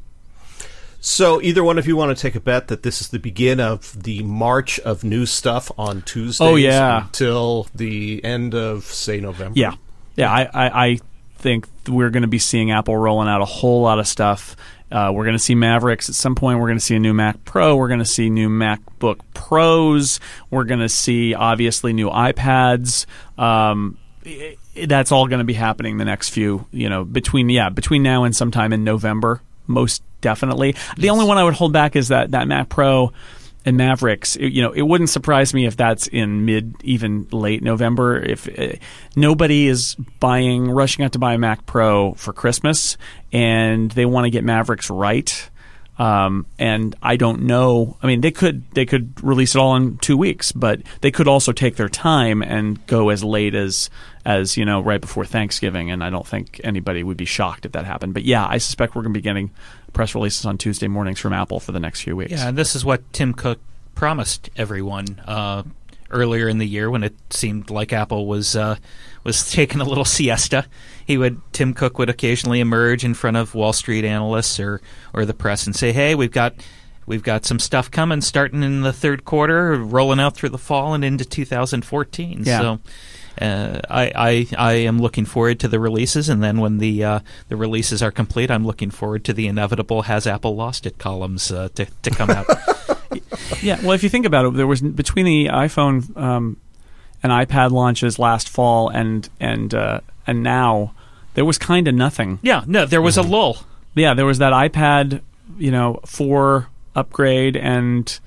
[0.99, 3.59] So, either one of you want to take a bet that this is the begin
[3.59, 7.05] of the march of new stuff on Tuesdays Oh, yeah.
[7.05, 9.57] until the end of, say, November?
[9.57, 9.73] Yeah,
[10.15, 10.32] yeah.
[10.32, 10.99] I, I, I
[11.36, 14.55] think we're going to be seeing Apple rolling out a whole lot of stuff.
[14.91, 16.59] Uh, we're going to see Mavericks at some point.
[16.59, 17.75] We're going to see a new Mac Pro.
[17.75, 20.19] We're going to see new MacBook Pros.
[20.49, 23.05] We're going to see obviously new iPads.
[23.38, 27.49] Um, i- i- that's all going to be happening the next few, you know, between
[27.49, 30.75] yeah, between now and sometime in November, most definitely.
[30.97, 33.11] The only one I would hold back is that that Mac Pro
[33.65, 34.36] and Mavericks.
[34.38, 38.17] It- you know, it wouldn't surprise me if that's in mid, even late November.
[38.17, 38.78] If uh,
[39.15, 42.97] nobody is buying, rushing out to buy a Mac Pro for Christmas,
[43.34, 45.49] and they want to get Mavericks right.
[45.99, 47.97] Um, and I don't know.
[48.03, 51.28] I mean, they could they could release it all in two weeks, but they could
[51.28, 53.89] also take their time and go as late as
[54.28, 55.89] as you know right before Thanksgiving.
[55.89, 58.13] And I don't think anybody would be shocked if that happened.
[58.13, 59.51] But yeah, I suspect we're going to be getting
[59.93, 62.34] press releases on Tuesday mornings from Apple for the next few weeks.
[62.34, 63.59] Yeah, and this is what Tim Cook
[63.95, 65.63] promised everyone uh,
[66.11, 68.75] earlier in the year when it seemed like Apple was uh,
[69.23, 70.65] was taking a little siesta.
[71.05, 74.82] He would Tim Cook would occasionally emerge in front of Wall Street analysts or
[75.13, 76.53] or the press and say, "Hey, we've got."
[77.05, 80.93] We've got some stuff coming starting in the third quarter, rolling out through the fall
[80.93, 82.43] and into 2014.
[82.43, 82.59] Yeah.
[82.59, 82.80] So
[83.41, 87.19] uh, I, I I am looking forward to the releases, and then when the uh,
[87.49, 91.51] the releases are complete, I'm looking forward to the inevitable "Has Apple lost it?" columns
[91.51, 92.45] uh, to to come out.
[93.61, 96.57] Yeah, well, if you think about it, there was between the iPhone um,
[97.23, 100.93] and iPad launches last fall and and uh, and now
[101.33, 102.39] there was kind of nothing.
[102.41, 103.57] yeah, no, there was a lull.
[103.95, 105.21] Yeah, there was that iPad,
[105.57, 108.19] you know, four upgrade, and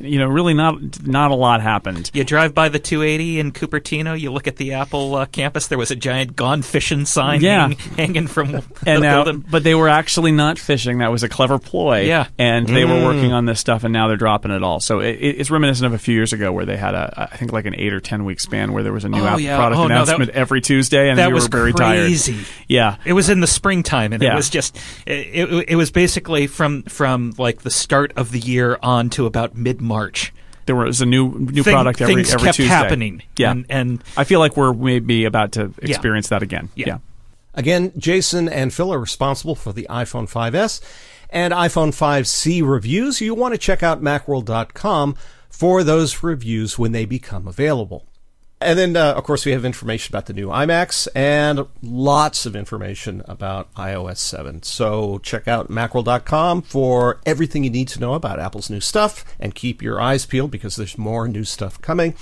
[0.00, 2.10] you know, really not not a lot happened.
[2.14, 5.68] You drive by the 280 in Cupertino, you look at the Apple uh, campus.
[5.68, 7.68] There was a giant "Gone Fishing" sign Yeah.
[7.68, 9.44] hang, hanging from the And now, building.
[9.50, 10.98] but they were actually not fishing.
[10.98, 12.02] That was a clever ploy.
[12.02, 12.26] Yeah.
[12.38, 14.80] and they were working on this stuff, and now they're dropping it all.
[14.80, 17.52] So it, it's reminiscent of a few years ago where they had a, I think,
[17.52, 19.56] like an eight or ten week span where there was a new Oh, Apple yeah.
[19.56, 22.32] product Oh, no, that- announcement every Tuesday, and that we was were very crazy.
[22.34, 22.46] tired.
[22.68, 24.76] Yeah, It was in the springtime, and it was just
[25.06, 25.12] it,
[25.50, 29.54] it, it was basically from from like the start of the year on to about
[29.56, 30.32] mid March.
[30.66, 32.68] there was a new new Thing- product every things every kept Tuesday.
[32.74, 33.22] happening.
[33.36, 36.70] Yeah, and, and I feel like we're maybe about to experience that again.
[36.74, 36.86] Yeah.
[36.86, 36.98] yeah.
[37.56, 40.80] Again, Jason and Phil are responsible for the iPhone 5S
[41.30, 43.20] and iPhone 5C reviews.
[43.20, 45.14] You want to check out macworld.com
[45.50, 48.06] for those reviews when they become available.
[48.64, 52.56] And then, uh, of course, we have information about the new iMacs and lots of
[52.56, 54.62] information about iOS 7.
[54.62, 59.54] So check out macworld.com for everything you need to know about Apple's new stuff and
[59.54, 62.14] keep your eyes peeled because there's more new stuff coming.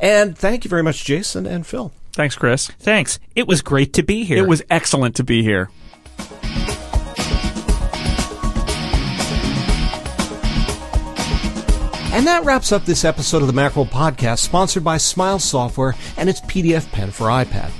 [0.00, 1.92] And thank you very much, Jason and Phil.
[2.12, 2.66] Thanks, Chris.
[2.80, 3.20] thanks.
[3.36, 4.38] It was great to be here.
[4.38, 5.70] It was excellent to be here.
[12.12, 16.28] And that wraps up this episode of the Macworld Podcast, sponsored by Smile Software and
[16.28, 17.70] its PDFpen for iPad.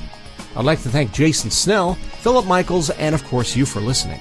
[0.54, 4.20] I'd like to thank Jason Snell, Philip Michaels, and of course you for listening.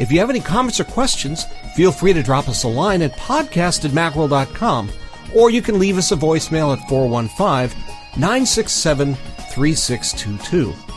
[0.00, 1.44] If you have any comments or questions,
[1.76, 4.90] feel free to drop us a line at podcast at macworld.com,
[5.34, 7.78] or you can leave us a voicemail at 415
[8.16, 10.89] 967 3622.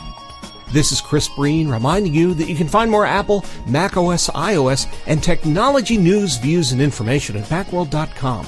[0.72, 5.22] This is Chris Breen reminding you that you can find more Apple, macOS, iOS, and
[5.22, 8.46] technology news, views, and information at Macworld.com.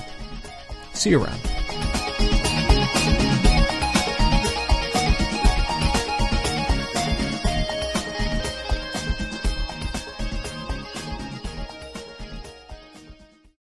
[0.93, 1.41] See you around.